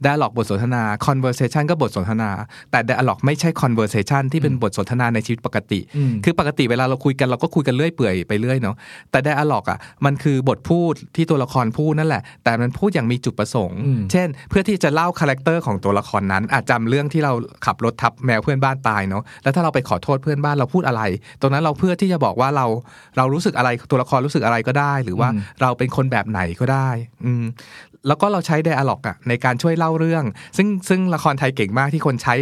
[0.04, 2.30] dialog บทสนทนา conversation ก็บทสนทนา
[2.70, 8.76] แต่ dialog ไม่ใช่ conversation ที่เป็นบทสนทนาในชีวิตปกติอืมคือปกติเวลาเราคุยกันเราก็คุยกันเรื่อยเปื่อยไปเรื่อยเนาะ
[9.10, 17.32] แต่ dialog อะมันคือบทพูดที่ตัวละครพูดนั่นแหละ แต่มันพูดอย่างมีจุดประสงค์อืมเช่น เพื่อที่จะเล่า character ของตัวละครนั้นอาจจำเรื่องที่เรา
[17.66, 21.02] ขับรถทับแมวเพื่อนบ้านตายเนาะ แล้วถ้าเราไปขอโทษเพื่อนบ้านเราพูดอะไร
[21.40, 22.66] ตรงนั้นเราเพื่อที่จะบอกว่าเรา
[23.16, 25.28] เรารู้สึกอะไรตัวละครรู้สึกอะไรก็ได้ หรือว่า
[25.60, 26.88] เราเป็นคนแบบไหนก็ได้
[27.24, 27.44] อืม
[28.06, 30.24] แล้วก็เราใช้ dialog อะในการช่วยเล่าเรื่อง
[30.56, 32.34] ซึ่งซึ่งละครไทยเก่งมากที่คนใช้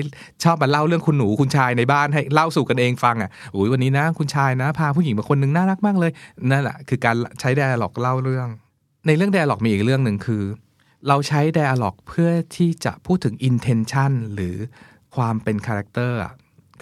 [0.44, 6.12] ชอบมาเล่าเรื่องคุณหนูคุณชายในบ้านให้เล่าสู่กันเองฟังอะอุ้ยวันนี้นะ คุณชายนะ พาผู้หญิงมาคนหนึ่งน่ารักมากเลย
[6.51, 8.49] นั่นแหละคือการใช้ dialog เล่าเรื่อง
[9.07, 10.42] ในเรื่อง dialog มีอีกเรื่องหนึ่งคือ
[11.09, 14.57] เราใช้ dialog เพื่อที่จะพูดถึง intention หรือ
[15.16, 16.32] ความเป็น character อะ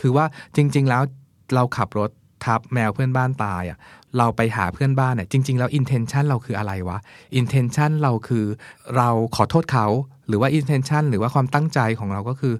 [0.00, 0.24] คือว่า
[0.56, 1.02] จริง ๆ แล้ว
[1.54, 2.10] เราขับรถ
[2.44, 3.78] ทับแมวเพื่อนบ้านตายอะ
[4.18, 6.98] เราไปหาเพื่อนบ้านเนี่ยจริง ๆ แล้ว intention เราคืออะไรวะ
[7.40, 8.44] intention เราคือ
[8.96, 9.86] เราขอโทษเขา
[10.28, 12.54] หรือว่า intention หรือว่าความตั้งใจของเราก็คือ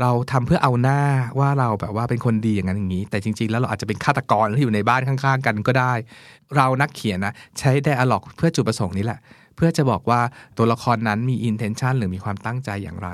[0.00, 1.00] เราทำเพื่อเอาหน้า
[1.38, 5.92] ว่าเราแบบว่าเป็นคนดีอย่างนั้นอย่างนี้ แต่จริง ๆ แล้วเราอาจจะเป็นฆาตกรที่อยู่ในบ้านข้างๆ กันก็ได้
[6.56, 9.18] เรานักเขียนนะใช้ dialog เพื่อจุดประสงค์นี้แหละ
[9.56, 10.20] เพื่อจะบอกว่า
[10.56, 13.10] ตัวละครนั้นมี intention หรือมีความตั้งใจอย่างไร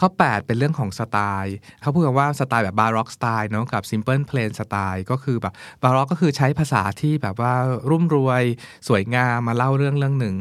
[0.00, 7.52] ข้อ 8 เป็นเรื่องของสไตล์เขาพูดกันว่าสไตล์แบบ baroque style เนาะกับ simple plain style ก็คือแบบ baroque ก็คือใช้ภาษาที่แบบว่า
[7.90, 8.42] รุ่มรวย
[8.88, 10.36] สวยงามมาเล่าเรื่องเรื่องหนึ่ง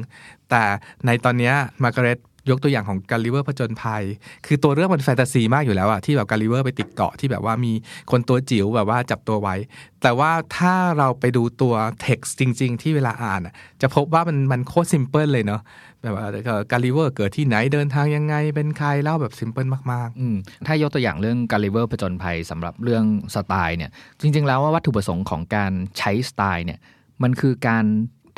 [0.49, 0.63] แต่
[1.05, 1.53] ในตอนนี้
[1.83, 2.17] มาร์กาเร็ต
[2.49, 4.03] ยกตัวอย่างของกาลิเวอร์ผจญภัย
[4.45, 7.71] คือตัวเรื่องมันแฟนตาซีมากอยู่แล้วอะที่แบบกาลิเวอร์ไปติดเกาะที่แบบว่ามี
[8.11, 9.55] คนตัวจิ๋วแบบว่าจับตัวไว้
[10.01, 13.41] แต่ว่าถ้าเราไปดูตัวเท็กซ์จริง ๆ ที่เวลาอ่าน
[13.81, 15.61] จะพบว่ามันมันโคตร simple เลยเนาะ
[16.03, 16.25] แบบว่า
[16.71, 20.27] กาลิเวอร์เกิดที่ไหนเดินทางยังไงเป็นใครเล่าแบบ simple มากอื
[20.67, 23.91] ถ้ายกตัวอย่างเรื่องการ i เวอร์ผจญภัยสำหรับเรื่องสไตล์เนี่ย
[24.21, 26.79] จริง ๆ แล้วว่าวัตถุประสงค์ของการใช้สไตล์เนี่ย
[27.23, 27.85] มันคือการ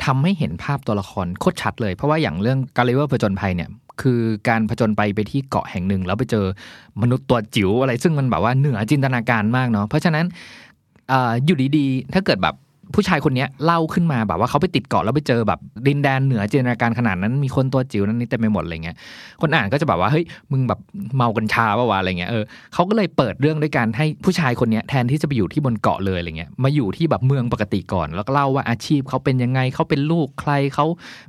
[0.04, 3.70] ทำให้เห็นภาพตัวละครโคตรชัดเลย เพราะว่าอย่างเรื่องการ i เวอร์ผจญภัยเนี่ย
[4.00, 6.44] คือการผจญไปไปที่เกาะแห่งหนึ่ง แล้วไปเจอ
[7.02, 10.24] มนุษย์ตัวจิ๋วอะไร ซึ่งมันแบบว่าเหนือจินตนาการมากเนาะเพราะฉะนั้น
[11.12, 12.54] ออยู่ดีๆ ถ้าเกิดแบบ
[12.94, 18.96] ผู้ชายคนเนี้ยเล่าขึ้นมาแบบว่าเขาไปติดเกาะแล้วไปเจอแบบดินแดนเหนือจินตนาการขนาดนั้นมีคนตัวจิ๋วนั้นนี่เต็มไปหมดอะไรเงี้ย
[19.40, 20.80] คนอ่านก็จะแบบว่าเฮ้ยมึงแบบ
[21.16, 30.86] เมากัญชาปะวะอะไรเงี้ยเออเขาก็เลยเปิดเรื่องด้วยการให้ผู้ชายคนเนี้ยแทนที่จะไปอยู่ที่บนเกาะเลยอะไรเงี้ยมาอยู่ที่แบบเมืองปกติก่อน แล้วก็เล่าว่าอาชีพเขาเป็นยังไงเขาเป็นลูกใครเขา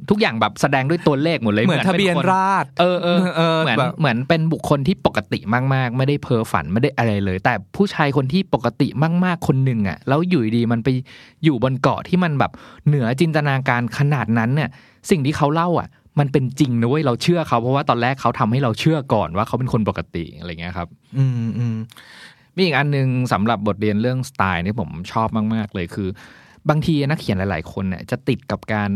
[0.10, 8.88] ทุกอย่างแบบแสดงด้วยตัวเลขหมดเลยๆเหมือนทะเบียนป็คราษฎรเออเออเออเหมือนแบบเหมือนเป็นบุคคลที่ปกติมากๆ ไม่ได้เพ้อฝันไม่ได้อะไรเลย แต่ผู้ชายคนที่ปกติ
[9.26, 10.90] มาก ๆคนหนึ่งอะแล้วอยู่ดีๆมันไป
[11.44, 12.52] อยู่บนเกาะที่มันแบบ
[12.88, 14.70] เหนือจินตนาการขนาดนั้นเนี่ย
[15.10, 15.90] สิ่งที่เขาเล่าอะ
[16.20, 20.88] มันเป็นจริงนะเว้ยเราเชื่อเขาเพราะว่าตอนแรกเขาทำให้เราเชื่อก่อนว่าเขาเป็นคนปกติอะไรเงี้ยครับ
[21.18, 21.76] อืมอืม
[22.56, 26.10] มีอีกอันหนึงสำหรับบทเรียนเรื่องสไตล์ที่ผมชอบมาก ๆ เลยคือ
[26.70, 28.92] บางทีนักเขียนหลาย ๆ คนเนี่ยจะติดกับการ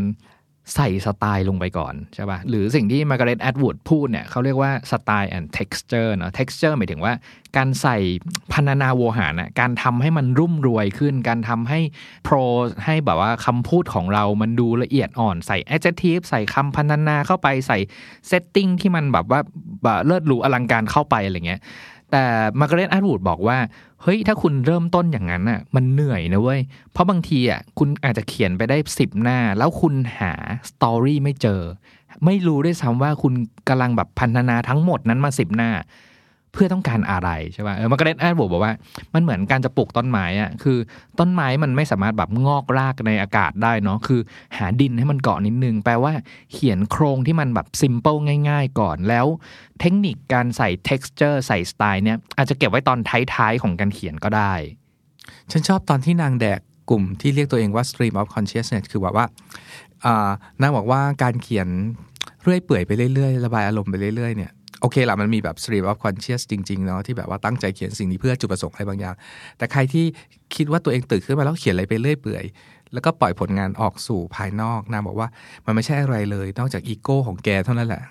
[0.73, 7.13] ใส่สไตล์ลงไปก่อนใช่ป่ะหรือสิ่งที่มาร์กาเร็ตแอตวูดพูดเนี่ยเขาเรียกว่าสไตล์ and texture เนาะ texture หมายถึงว่า
[7.57, 7.97] การใส่
[8.53, 11.79] พรรณนาโวหารน่ะการทำให้มันรุ่มรวยขึ้น การทำให้
[12.23, 12.35] prose
[12.85, 17.77] ให้แบบว่าคำพูดของเรามันดูละเอียดอ่อนใส่ adjective ใส่คำพรรณนาเข้าไปใส่
[18.29, 19.41] setting ที่มันแบบว่า
[19.83, 21.61] แบบเลิศหรูอลังการเข้าไปอะไรเงี้ย
[22.11, 22.25] แต่
[22.59, 23.57] มาร์กาเร็ตแอตวูดบอกว่า
[24.01, 30.33] เฮ้ย ถ้าคุณเริ่มต้นอย่างนั้นอะ มันเหนื่อยนะเว้ย เพราะบางทีอะคุณอาจจะเขียนไปได้สิบหน้า แล้วคุณหา
[30.69, 31.61] story ไม่เจอ
[32.25, 33.33] ไม่รู้ด้วยซ้ำว่าคุณ
[33.67, 35.69] กำลังแบบพรรณนาทั้งหมดนั้นมาสิบหน้า
[36.55, 38.73] เพื่อต้องการอะไรใช่ป่ะเออมาร์กาเร็ตแอตวูดบอกว่า
[39.13, 40.77] มันเหมือนการจะปลูกต้นไม้อะคือ
[41.19, 44.21] ต้นไม้มันไม่สามารถแบบงอกรากในอากาศได้เนาะคือ
[44.57, 46.13] หาดินให้มันเกาะนิดนึง แปลว่า
[46.53, 48.15] เขียนโครงที่มันแบบ simple
[48.49, 49.25] ง่าย ๆ ก่อนแล้ว
[49.79, 52.99] เทคนิคการใส่ texture ใส่สไตล์เนี้ยอาจจะเก็บไว้ตอน
[53.33, 54.53] ท้ายๆของการเขียนก็ได้
[55.51, 59.25] ฉันชอบตอนที่นางแดกกลุ่มที่เรียกตัวเองว่า stream of consciousness คือแบบว่า
[60.05, 60.29] อ่า
[60.61, 61.67] นางบอกว่าการเขียน
[62.43, 64.51] เรื่อยเปื่อยไปเรื่อยๆ ระบายอารมณ์ไปเรื่อยๆเนี่ย
[64.81, 69.15] โอเคละมันมีแบบ stream of conscious จริงๆเนาะที่แบบว่าตั้งใจเขียนสิ่งนี้เพื่อจุดประสงค์อะไรบางอย่าง
[69.57, 70.05] แต่ใครที่
[70.55, 72.43] คิดว่าตัวเองตื่นขึ้นมาแล้วเขียนอะไรไปเรื่อยเปื่อย
[72.93, 75.27] แล้วก็ปล่อยผลงานออกสู่ภายนอกนางบอกว่า
[75.65, 78.03] มันไม่ใช่อะไรเลย นอกจากอีโก้ของแกเท่านั้นแหละ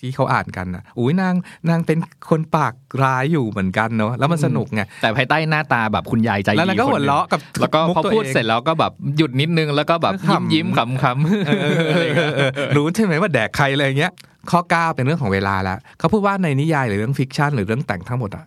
[0.00, 1.34] ที่เขาอ่านกันนะอุ้ยนาง
[1.68, 1.98] นางเป็น
[2.30, 14.12] คนปากร้ายอยู่เหมือนกันเนาะแล้วมันสนุกไงแต่ภายใต้หน้าตาแบบคุณยายใจดีแล้วนางก็คนหัวนึ่งเราะกับแล้วก็มุกพอตัวพูดเองเสร็จแล้วก็แบบหยุดนิดนึงแล้วก็แบบขำยิ้มยิ้มๆขำขำเออเออเออเออเออรู้ใช่ไหมว่าแดกใครอะไรอย่างเงี้ย
[14.50, 18.44] ข้อ 9 เป็นเรื่องของเวลาแล้วเขาพูดว่าในนิยายหรือเรื่องฟิกชันหรือเรื่องแต่งทั้งหมดอะ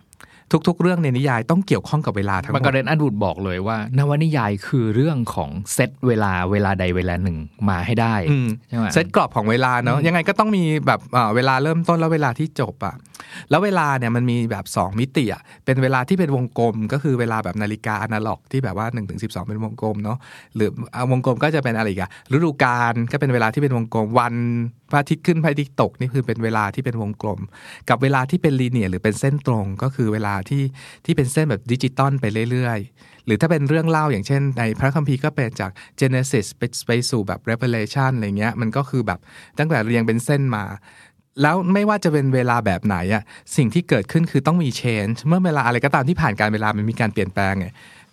[0.68, 7.38] ทุก ๆ เรื่องในนิยายต้องเกี่ยวข้องกับเวลาทั้งหมดมาร์กาเร็ตแอตวูดบอกเลยว่า นวนิยายคือเรื่องของเซตเวลาเวลาใดเวลาหนึ่ง
[7.70, 12.96] มาให้ได้อืมใช่ไหมเซตกรอบของเวลาเนาะยังไงก็ต้องมีแบบอ่าเวลาเริ่มต้นแล้วเวลาที่จบอะ
[13.50, 20.18] แล้วเวลาเนี่ยมันมีแบบ 2 มิติอะเป็นเวลาที่เป็นวงกลม ก็คือเวลาแบบนาฬิกาอนาล็อกที่แบบว่า1 ถึงสิบสองเป็นวงกลมเนาะ
[20.56, 24.34] หรืออ่าวงกลมก็จะเป็นอะไรอีกอะฤดูกาลก็เป็นเวลาที่เป็นวงกลมวัน
[24.92, 27.40] พระอาทิตย์ขึ้นพระอาทิตย์ตกนี่คือเป็นเวลาที่เป็นวงกลม
[27.90, 30.64] กับเวลาที่เป็นลีเนียหรือเป็นเส้นตรงก็คือเวลาที่
[31.06, 39.20] ที่เป็นเส้นแบบดิจิตอลไปเรื่อยๆ หรือถ้าเป็นเรื่องเล่าอย่างเช่น ในพระคัมภีร์ก็เป็นจาก Genesis ไปไปสู่แบบ Revelation อะไรเงี้ยมันก็คือแบบ
[39.58, 40.66] ตั้งแต่เรียงเป็นเส้นมา
[41.42, 43.24] แล้วไม่ว่าจะเป็นเวลาแบบไหนอะ
[43.56, 47.68] สิ่งที่เกิดขึ้นคือต้องมี change เมื่อเวลาอะไรก็ตามที่ผ่านการเวลามันมีการเปลี่ยนแปลงไง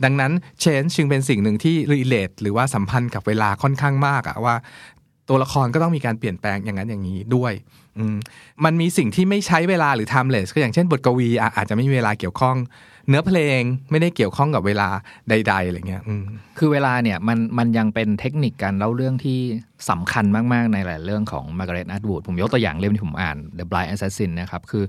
[0.04, 0.32] ดังนั้น
[0.64, 4.54] change จึงเป็นสิ่งหนึ่งที่ relate หรือว่าสัมพันธ์กับเวลาค่อนข้างมากอะว่า
[5.28, 7.52] ตัวละครก็ต้องมีการเปลี่ยนแปลงอย่างนั้นอย่างนี้ด้วย
[8.64, 12.56] มันมีสิ่งที่ไม่ใช้เวลาหรือ timeless ก็อย่างเช่นบทกวีอาจจะไม่มีเวลาเกี่ยวข้อง
[13.08, 14.88] เนื้อเพลงไม่ได้เกี่ยวข้องกับเวลา
[15.28, 16.02] ใด ๆอะไรเงี้ย
[16.58, 19.38] คือเวลาเนี่ยมันมันยังเป็นเทคนิคการเล่าเรื่องที่
[19.90, 24.84] สำคัญมาก ๆ ในหลายเรื่องของมาร์กาเร็ตอัตวูดผมยกตัวอย่างเล่มที่ผมอ่าน The Blind Assassin นะครับคือ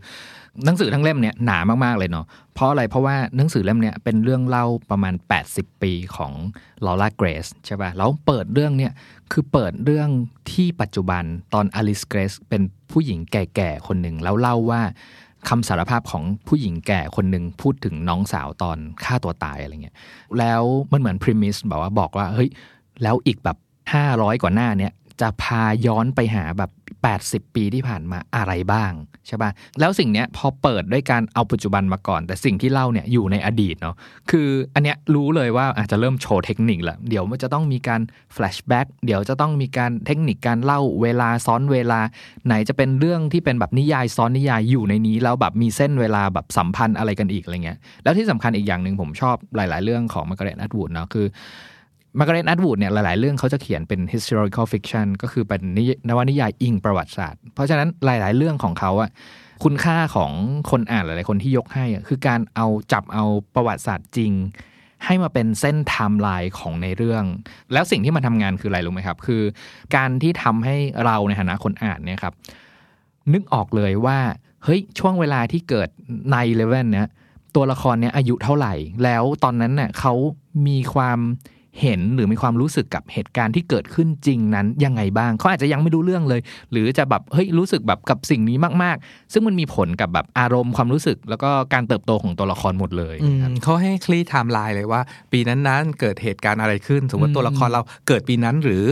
[0.66, 5.14] หนังสือทั้งเล่มเนี่ยหนามากๆเลยเนาะเพราะอะไรเพราะว่าหนังสือเล่มเนี่ยเป็นเรื่องเล่าประมาณ
[5.50, 6.34] 80 ปีของ
[6.86, 8.92] ลอร่าเกรสใช่ป่ะแล้วเปิดเรื่องเนี่ย
[9.32, 10.10] คือเปิดเรื่อง
[10.52, 14.82] ที่ปัจจุบันตอนอลิสเกรสเป็นผู้หญิงแก่ๆคนหนึ่งแล้วเล่าว่า
[15.50, 19.96] คำสารภาพของผู้หญิงแก่คนหนึ่งพูดถึงน้องสาวตอนฆ่าตัวตายอะไรเงี้ย
[20.40, 22.50] แล้วมันเหมือน premise แบบว่าบอกว่าเฮ้ย
[23.04, 23.58] แล้วอีกแบบ
[24.00, 26.72] 500 กว่าหน้าเนี่ยจะพาย้อนไปหาแบบ
[27.16, 28.92] 80 ปีที่ผ่านมาอะไรบ้าง
[29.28, 33.96] ใช่ปะ่ะแล้วสิ่งเนี้ยพอเปิดด้วยการเอาปัจจุบันมาก่อน แต่สิ่งที่เล่าเนี่ยอยู่ในอดีตเนาะ
[34.32, 38.02] คืออันเนี้ยรู้เลยว่าอาจจะเริ่มโชว์เทคนิคละเดี๋ยวมันจะต้องมีการ
[38.34, 42.00] flashback เดี๋ยวจะต้องมีการเทคนิคการเล่าเวลาซ้อนเวลา
[42.46, 51.26] ไหนจะเป็นเรื่องที่เป็นแบบนิยายซ้อนนิยายอยู่ในนี้ แล้วแบบมีเส้นเวลาแบบสัมพันธ์อะไรกันอีกอะไรเงี้ยแล้วที่สำคัญอีกอย่างหนึ่งผมชอบหลาย ๆ เรื่องของมาร์กาเร็ตแอตวูดเนาะคือ
[52.20, 55.62] มาร์กาเร็ตแอตวูดเนี่ยหลาย ๆ เรื่องเขาจะเขียนเป็น historical fiction ก็คือเป็น
[56.10, 59.10] นวนิยายอิงประวัติศาสตร์ เพราะฉะนั้นหลาย ๆ เรื่องของเขาอะ
[59.64, 60.32] คุณค่าของ
[60.72, 64.32] คนอ่านหลาย ๆ คนที่ยกให้อะคือการเอาจับเอาประวัติศาสตร์จริง
[65.06, 67.24] ให้มาเป็นเส้นไทม์ไลน์ของในเรื่อง
[67.74, 69.42] แล้วสิ่งที่มันทำงานคืออะไรรู้ไหมครับ คือ
[69.96, 72.34] การที่ทำให้เราในฐานะคนอ่านเนี่ยครับ
[73.34, 74.20] นึกออกเลยว่า
[74.64, 75.90] เฮ้ยช่วงเวลาที่เกิด
[76.32, 77.10] ในเลเว่นเนี่ย
[77.56, 80.14] ตัวละครเนี้ยอายุเท่าไหร่ แล้วตอนนั้นเน่ยเขา
[80.68, 81.20] มีความ
[81.82, 95.02] เห็นหรือมีความรู้สึกกับเหตุการณ์ที่เกิดขึ้นจริงนั้นยังไงบ้างเขาอาจจะยังไม่รู้เรื่องเลย หรือจะแบบเฮ้ยรู้สึกแบบกับสิ่งนี้มาก ๆ ซึ่งมันมีผลกับแบบอารมณ์ความรู้สึก แล้วก็การเติบโตของตัวละครหมดเลยอืมครับเขาให้คลี่ไทม์ไลน์เลยว่า
[95.32, 98.84] ปีนั้นๆเกิดเหตุการณ์อะไรขึ้น สมมติอืมตัวละครเราเกิดปีนั้นหรือ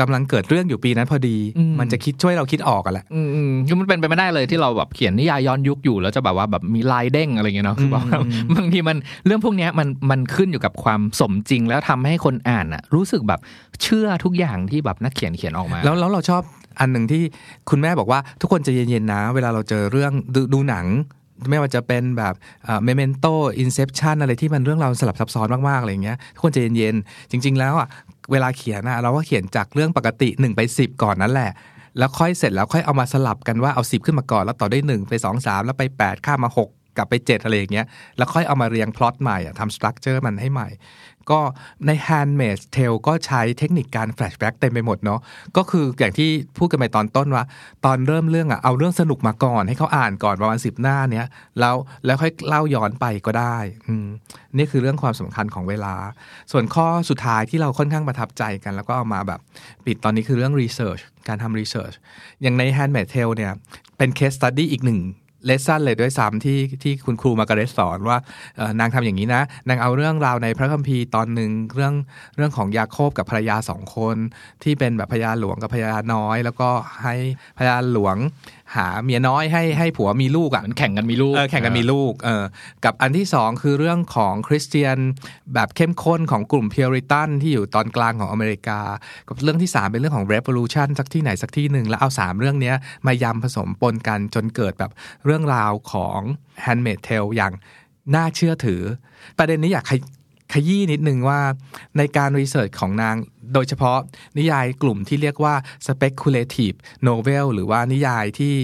[0.00, 13.40] กำลังเกิดเรื่องอยู่ปีนั้นพอดีอืมมันจะคิดช่วยเราคิดออกกันแหละอืมอืมคือมันเป็นไปไม่ได้เลยที่เราแบบเขียนนิยายย้อนยุคอยู่แล้วจะแบบว่าแบบมีลายเด้งอะไรเงี้ยเนาะคือแบบว่าอืมบางทีมันเรื่องพวกเนี้ยมันมันขึ้นอยู่กับความสมจริง แล้วทำให้คนอ่านอะรู้สึกแบบ
[13.82, 16.42] เชื่อทุกอย่างที่แบบนักเขียนเขียนออกมา แล้วแล้วเราชอบ
[16.80, 17.22] อันหนึ่งที่
[17.70, 20.86] คุณแม่บอกว่าทุกคนใจเย็นๆนะ เวลาเราเจอเรื่องดูหนัง
[21.50, 22.34] ไม่ว่าจะเป็นแบบ
[22.84, 23.26] เมเมนโต
[23.58, 27.88] อินเซ t ชันอะไรที่มันเรื่องราวสลับซับซ้อนมาก ๆ อะไรอย่างเงี้ยทุกคนใจเย็น ๆ จริง ๆ แล้วอะ
[28.30, 31.50] เวลาเขียนนะเราก็เขียนจากเรื่องปกติ1ไป10 ก่อนนั่นแหละ
[31.98, 36.66] แล้วค่อยเสร็จแล้วค่อยเอามาสลับกันว่าเอา10ขึ้นมาก่อนแล้วต่อด้วย1ไป2 3 แล้วไป 8 ข้ามมา 6
[36.96, 40.68] กลับไป 7 อะไรอย่างเงี้ยแล้วค่อยเอามาเรียงพล็อตใหม่อะทำ structure มันให้ใหม่
[41.32, 41.40] ก็
[41.86, 45.20] ใน Handmaid's Tale ก็ใช้เทคนิคการ flashback เต็มไปหมดเนาะ
[45.56, 47.44] ก็คืออย่างที่พูดกันไปตอนต้นว่า
[47.84, 51.26] ตอนเริ่มเรื่องอะเอาเรื่องสนุกมาก่อน ให้เขาอ่านก่อนประมาณสิบหน้าเนี้ย
[51.60, 53.56] แล้วแล้วค่อยเล่าย้อนไปก็ได้
[53.88, 54.06] อืม
[54.56, 55.94] นี่คือเรื่องความสำคัญของเวลา
[56.52, 59.40] ส่วนข้อสุดท้ายที่เราค่อนข้างประทับใจกัน แล้วก็เอามาแบบ
[59.86, 61.94] ปิดตอนนี้คือเรื่อง research การทำ research
[62.42, 63.52] อย่างใน Handmaid's Tale เนี่ย
[63.98, 65.00] เป็น case study อีกหนึ่ง
[65.46, 68.16] เลสซันเลยด้วยซ้ำที่ที่คุณครูมาการเรสสอนว่า
[68.80, 71.94] นางทำอย่างนี้นะ นางเอาเรื่องราวในพระคัมภีร์ตอนหนึ่งเรื่อง
[72.36, 74.16] เรื่องของยาโคบกับภรรยาสองคน
[74.62, 76.68] ที่เป็นแบบภรรยาหลวงกับภรรยาน้อย แล้วก็
[77.02, 77.14] ให้
[77.56, 78.16] ภรรยาหลวง
[78.76, 82.44] หาเมียน้อยให้ให้ผัวมีลูกอะเหมือนแข่งกันมีลูกเออแข่งกันมีลูกเออ
[82.84, 84.96] กับอันที่สองคือเรื่องของคริสเตียน
[85.54, 88.80] แบบเข้มข้นของกลุ่มเพียริตันที่อยู่ตอนกลางของอเมริกา
[89.28, 94.90] กับเรื่องที่3เป็นเรื่องของ revolution สักที่ไหนสักที่หนึ่งแล้วเอา3เรื่องเนี้ยมายำผสมปนกันจนเกิดแบบ
[95.24, 96.18] เรื่องราวของ
[96.64, 97.52] handmade tale อย่าง
[98.14, 98.82] น่าเชื่อถือ
[99.38, 99.86] ประเด็นนี้อยาก
[100.52, 101.40] ขยขยี้นิดนึงว่า
[101.98, 103.16] ในการรีเสิร์ชของนาง
[103.54, 103.98] โดยเฉพาะ
[104.38, 105.54] นิยายกลุ่มที่เรียกว่า
[105.86, 106.76] speculative
[107.08, 108.54] novel หรือว่านิยายที่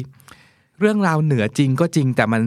[0.80, 2.42] เรื่องราวเหนือจริงก็จริงแต่มัน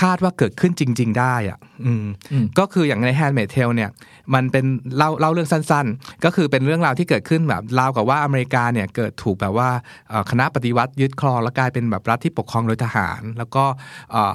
[0.00, 3.90] คาดว่าเกิดขึ้นจริง ๆ ได้อะอืมอืม ก็คืออย่างใน Handmaid's Tale เนี่ย
[4.34, 4.64] มันเป็น
[4.96, 9.68] เล่าเล่าเรื่องสั้นๆ ก็คือเป็นเรื่องราวที่เกิดขึ้นแบบราวกับว่าอเมริกาเนี่ยเกิดถูกแบบว่า
[10.30, 13.64] คณะปฏิวัติยึดครองแล้วกลายเป็นแบบรัฐที่ปกครองโดยทหาร แล้วก็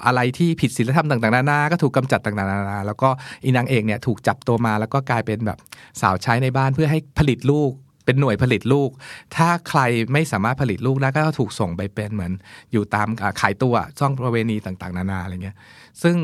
[0.05, 3.09] อะไรที่ผิดศีลธรรมต่างๆนานาก็ถูกกำจัดต่างๆนานาแล้วก็
[3.43, 5.57] อีนางเอกเนี่ยถูกจับตัวมาแล้วก็กลายเป็นแบบ
[6.01, 7.71] สาวใช้ในบ้านเพื่อให้ผลิตลูก
[8.05, 8.89] เป็นหน่วยผลิตลูก
[9.35, 9.81] ถ้าใคร
[10.13, 12.31] ไม่สามารถผลิตลูกได้ก็ถูกส่งไปเป็นเหมือน
[12.71, 13.07] อยู่ตาม
[13.41, 15.57] ขายตัวช่องประเวณีต่างๆ นานาอะไรเงี้ย
[16.03, 16.15] ซึ่ง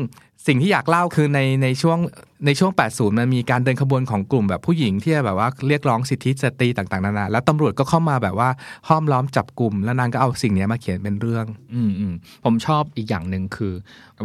[0.46, 1.98] สิ่งที่อยากเล่าคือในในช่วง
[2.46, 8.48] ในช่วง 80 มันมีการเดินขบวนของกลุ่มแบบผู้หญิงที่แบบว่าเรียกร้องสิทธิสตรีต่างๆนานาแล้วตำรวจก็เข้ามาแบบว่า
[8.88, 11.44] ห้อมล้อมจับกลุ่ม แล้วนางก็เอาสิ่งนี้มาเขียนเป็นเรื่อง
[11.74, 12.12] อืมอืม
[12.44, 13.72] ผมชอบอีกอย่างหนึ่งคือ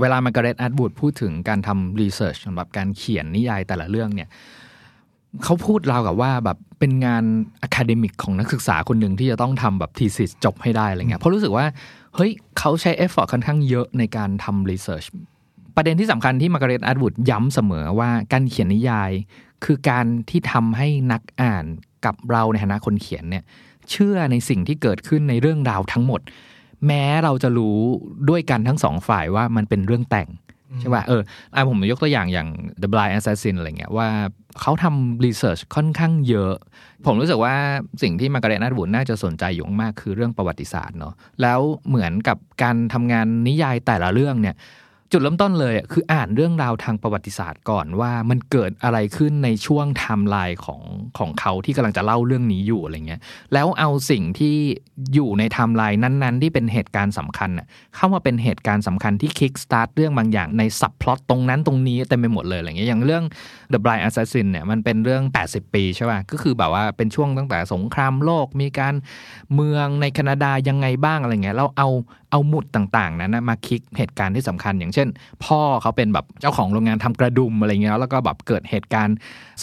[0.01, 4.29] เวลามาร์เร็ตแอตวูดพูดถึงการทำ research สำหรับการเขียนนิยายแต่ละเรื่องเนี่ย
[5.43, 7.23] เขาพูดราวกับว่าแบบเป็นงาน
[7.61, 11.65] academic ของนักศึกษาคนหนึ่งที่จะต้องทำแบบ thesis จบให้ได้อะไรเงี้ยเพราะรู้สึกว่า
[12.15, 15.05] เฮ้ยเขาใช้ effort ค่อนข้างเยอะในการทำ research
[15.75, 19.11] ประเด็นที่สำคัญที่มาร์เร็ตแอตวูดย้ำเสมอว่าการเขียนนิยาย
[19.65, 21.65] คือการที่ทำให้นักอ่าน
[22.05, 23.43] กับเราในฐานะคนเขียนเนี่ย
[23.89, 26.21] เชื่อในสิ่งที่เกิดขึ้นในเรื่องราวทั้งหมด
[26.87, 27.77] แม้เราจะรู้
[28.29, 30.29] ด้วยกันทั้งสองฝ่ายว่ามันเป็นเรื่องแต่ง
[30.79, 31.21] ใช่ป่ะเออ
[31.53, 32.47] อะผมยกตัวอย่างอย่าง
[32.81, 34.07] The Blind Assassin อะไรเงี้ยว่า
[34.61, 36.53] เขาทำ research ค่อนข้างเยอะ
[37.05, 37.55] ผมรู้สึกว่า
[38.03, 44.55] สิ่งที่มาร์เร็ตแอตวูดน่าจะสนใจอยู่มากคือเรื่องประวัติศาสตร์เนาะแล้วเหมือนกับการทำงานนิยายแต่ละเรื่องเนี่ย
[45.11, 50.81] จุดเริ่มต้นเลยคืออ่านเรื่องราวทางประวัติศาสตร์ก่อนว่ามันเกิดอะไรขึ้นในช่วงไทม์ไลน์ของ
[51.17, 53.21] ของเขาที่กำลังจะเล่าเรื่องนี้อยู่อะไรเงี้ย
[53.53, 54.55] แล้วเอาสิ่งที่
[55.13, 57.49] อยู่ในไทม์ไลน์นั้นๆ ที่เป็นเหตุการณ์สำคัญ
[57.95, 63.23] เข้ามาเป็นเหตุการณ์สำคัญที่ kickstart เรื่องบางอย่างใน subplot ตรงนั้นตรงนี้เต็มไปหมดเลยอะไรเงี้ยอย่างเรื่อง
[63.71, 68.95] The Blind Assassin เนี่ยมันเป็นเรื่อง 80 ปีใช่ป่ะก็คือแบบว่าเป็นช่วงตั้งแต่สงครามโลกมีการ
[69.55, 71.89] เมืองในแคนาดายังไงบ้างอะไรเงี้ยเราเอา
[72.31, 75.07] เอาหมุดต่างๆ นั้นนะมาคลิกเหตุการณ์ที่สำคัญ อย่างเช่น
[75.45, 79.15] พ่อเขาเป็นแบบเจ้าของโรงงานทำกระดุมอะไรเงี้ยแล้วก็แบบเกิดเหตุการณ์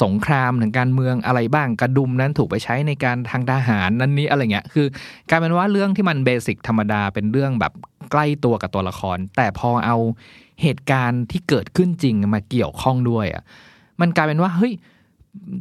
[0.03, 4.87] สงครามถึงการเมืองอะไรบ้างกระดุมนั้นถูกไปใช้ในการทางทหารนั้นนี้อะไรเงี้ยคือ
[5.31, 7.73] กลายเป็นว่าเรื่องที่มันเบสิกธรรมดาเป็นเรื่องแบบ
[8.13, 9.97] ใกล้ตัวกับตัวละคร แต่พอเอา
[10.63, 13.43] เหตุการณ์ที่เกิดขึ้นจริงมาเกี่ยวข้องด้วยอะ
[14.01, 14.73] มันกลายเป็นว่าเฮ้ย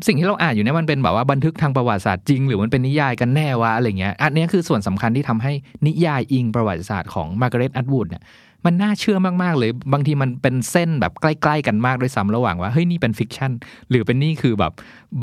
[0.07, 5.51] สิ่งที่เราอ่านอยู่เนี่ยมันเป็นแบบว่าบันทึกทางประวัติศาสตร์จริง หรือมันเป็นนิยายกันแน่วะอะไรเงี้ยอันเนี้ยคือส่วนสำคัญที่ทำให้
[5.88, 8.23] นิยายอิงประวัติศาสตร์ของมาร์กาเร็ตแอตวูดเนี่ย
[8.65, 13.51] มันน่าเชื่อมากๆเลย บางทีมันเป็นเส้นแบบใกล้ ๆ กันมากด้วยซ้ำระหว่างว่าเฮ้ยนี่เป็น fiction
[13.89, 14.73] หรือเป็นนี่คือแบบ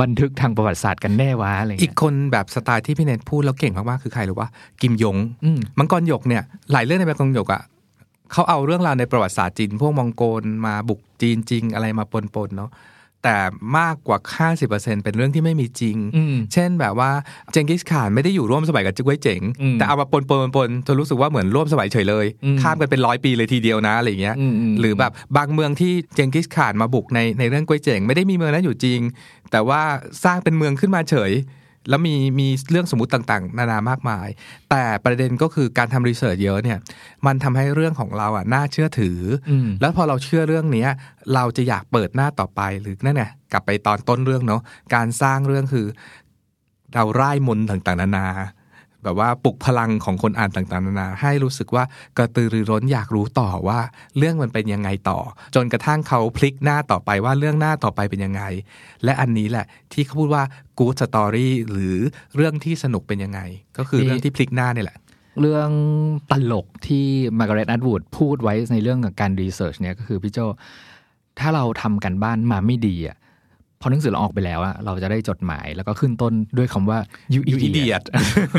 [0.00, 4.48] บันทึกทางประวัติศาสตร์กันแน่วะอะไรเงี้ยอีกคนแบบสไตล์ที่พี่เนทพูดแล้วเก่งมากๆคือใครหรือว่า
[4.80, 6.42] กิมยงอืมมังกรหยกเนี่ย
[6.72, 7.62] หลายเรื่องในมังกรหยกอะ
[8.32, 12.70] เขาเอาเรื่องราวในประวัติศาสตร์จีนพวกมองโกลมาบุกจีนจริงอะไรมาปนๆเนาะ
[13.24, 13.38] แต่
[13.78, 14.18] มากกว่า
[14.62, 17.10] 50%เป็นเรื่องที่ไม่มีจริงอืมเช่นแบบว่า
[17.52, 29.00] เจงกิสข่านไม่ได้อยู่ร่วมสมัยกับจิ้กไว้เจ๋งอืมแต่เอามาปนๆปนๆจนรู้สึกว่าเหมือนร่วมสมัยเฉยเลยอืมข้ามกันเป็นร้อยปีเลยทีเดียวนะอะไรอย่างเงี้ยอืมอืมหรือแบบบางเมืองที่เจงกิสข่านมาบุกในในเรื่องกวยเจ๋ง ไม่ได้มีเมืองนั้นอยู่จริง
[29.50, 29.80] แต่ว่า
[30.24, 31.32] สร้างเป็นเมืองขึ้นมาเฉย
[31.88, 34.28] แล้วมีมีเรื่องสมมติต่างๆ นานามากมาย
[34.70, 36.78] แต่ประเด็นก็คือการทำรีเสิร์ชเยอะเนี่ย
[37.26, 40.88] มันทำให้เรื่องของเราอะน่าเชื่อถือออืมแล้วพอเราเชื่อเรื่องเนี้ย
[41.34, 44.62] เราจะอยากเปิดหน้าต่อไปหรือนั่นไงกลับไปตอนต้นเรื่องเนาะ
[44.94, 45.86] การสร้างเรื่องคือ
[46.94, 48.26] เราไร้มนต์ต่างๆ นานา
[49.04, 51.84] แบบว่าปลุกพลังของคนอ่านต่างๆนานาให้รู้สึกว่า
[52.16, 53.80] กระตือรือร้นอยากรู้ต่อว่า
[54.18, 55.18] เรื่องมันเป็นยังไงต่อ
[55.54, 58.42] จนกระทั่งเขาพลิกหน้าต่อไปว่าเรื่องหน้าต่อไปเป็นยังไง
[59.04, 60.42] และอันนี้แหละที่เขาพูดว่า
[60.78, 61.96] good story หรือ
[62.36, 63.40] เรื่องที่สนุกเป็นยังไง
[63.78, 64.98] ก็คือเรื่องที่พลิกหน้านี่แหละ
[65.40, 65.70] เรื่อง
[66.30, 67.06] ตลกที่
[67.38, 70.38] มาร์กาเร็ตแอตวูดพูดไว้ในเรื่องของการ research เนี่ยก็คือพี่โจ
[71.40, 73.16] ถ้าเราทำการบ้านมาไม่ดีอะ
[73.84, 76.98] หนังสือเราออกไปแล้วอะเราจะได้จดหมายแล้วก็ขึ้นต้นด้วยคำว่า
[77.34, 78.04] you You idiot idiot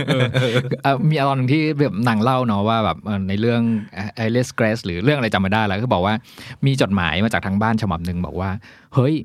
[0.07, 0.25] เออ
[0.83, 3.61] เอ่อมีตอนหนึ่งที่แบบหนังเล่าเนาะว่าแบบเอ่อในเรื่อง
[4.25, 6.13] a l i c e Grace หรือเรื่องอะไรจำไม่ได้แล้วก็บอกว่า
[6.65, 8.49] มีจดหมายมาจากทางบ้านฉบับหนึ่งบอกว่า
[8.95, 9.15] เฮ้ย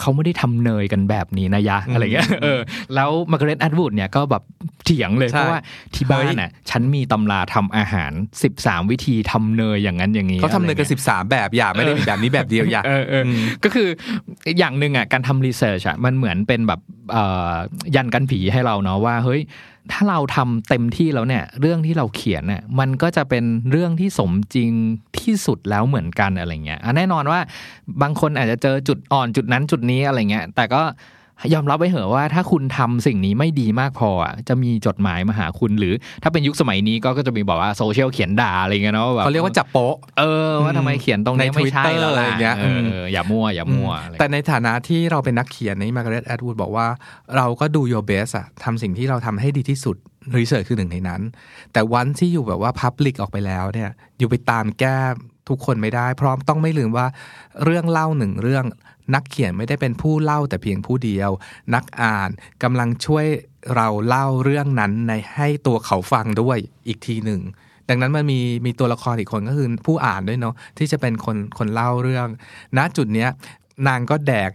[0.00, 2.60] เขาไม่ได้ทำเนยกันแบบนี้นะยะอะไรเงี้ยเออ
[2.94, 4.42] แล้วมาร์กาเร็ตแอตวูดเนี่ยก็แบบ
[4.84, 5.60] เถียงเลยใช่เพราะว่า
[5.94, 8.12] ที่บ้านเฮ้ยน่ะฉันมีตำราทำอาหาร
[8.52, 13.30] 13 วิธีทำเนยอย่างนั้นอย่างนี้เขาทำเนยกันอะไรงี้สิบสามแบบอย่าไม่ได้มีแบบนี้แบบเดียวอย่าเออเอออ
[13.64, 13.88] ก็คือ
[14.58, 16.80] อย่างหนึ่งอะการทำ research อะมันเหมือนเป็นแบบ
[17.12, 17.52] เอ่อ
[17.96, 19.40] ยันกันผีให้เราเนาะว่าเฮ้ย
[19.90, 24.70] ถ้าเราทำเต็มที่แล้วเนี่ยเรื่องที่เราเขียนเนี่ยมันก็จะเป็นเรื่องที่สมจริง
[25.20, 27.40] ที่สุดแล้วเหมือนกันอะไรเงี้ยอะแน่นอนว่า
[28.02, 30.82] บางคนอาจจะเจอจุดอ่อนจุดนั้นจุดนี้อะไรเงี้ยแต่ก็
[31.54, 42.66] ยอมรับไว้เหอะว่าถ้าคุณทำสิ่งนี้ไม่ดีมากพออะจะมีจดหมายมาหาคุณ หรือถ้าเป็นยุคสมัยนี้ก็ก็จะมีบอกว่าโซเชียลเขียนด่าอะไรเงี้ยเนาะแบบเขาเรียกว่าจับโป๊ะเออว่าทำไมเขียนตรงนี้ในไม่ใช่ Twitter แล้วล่ะอะไรอย่างเงี้ยเอ
[43.00, 46.86] ออย่ามั่วอย่ามั่วอะไรแต่ในฐานะที่เราเป็นนักเขียนในมาร์กาเร็ตแอดวูดบอกว่า
[47.36, 49.96] เราก็ดู your best อะทำสิ่งที่เราทำให้ดีที่สุด
[50.38, 51.22] รีเสิร์ชคือหนึ่งในนั้น
[51.72, 54.98] แต่วันที่อยู่แบบว่าพับลิกออกไปแล้วเนี่ยอยู่ไปตามแก้
[55.48, 57.06] ทุกคนไม่ได้ เพราะต้องไม่ลืมว่า
[57.64, 58.64] เรื่องเล่าหนึ่งเรื่อง
[59.14, 61.30] นักเขียนไม่ได้เป็นผู้เล่าแต่เพียงผู้เดียว
[61.74, 62.30] นักอ่าน
[62.62, 63.26] กำลังช่วย
[63.74, 67.40] เราเล่าเรื่องนั้นในให้ตัวเขาฟังด้วยอีกทีหนึ่ง
[67.88, 72.28] ดังนั้นมันมีมีตัวละครอีกคนก็คือผู้อ่านด้วยเนาะที่จะเป็นคนคนเล่าเรื่อง
[72.76, 73.30] ณจุดเนี้ย
[73.88, 74.50] นางก็แดก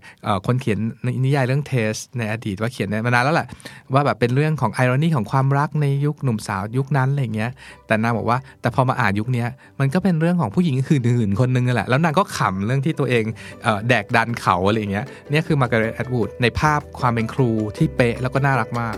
[0.45, 0.79] คนเขียน
[1.25, 3.47] นิยายเรื่อง Tess ในอดีตว่าเขียนมานานแล้วแหละ
[3.93, 7.51] ว่าแบบเป็นเรื่องของ irony ของความรักในยุคหนุ่มสาวยุคนั้นอะไรเงี้ย
[7.87, 9.45] แต่นางบอกว่าแต่พอมาอ่านยุคนี้
[9.79, 13.23] มันก็เป็นเรื่องของผู้หญิงหื่นๆคนนึงแหละแล้วนางก็ขำเรื่องที่ตัวเอง
[13.63, 18.97] เออแดกดันเขาอะไรเงี้ยเนี่ยคือมาร์กาเร็ตแอตวูดในภาพความเป็นครูที่เป๊ะแล้วก็น่ารักมาก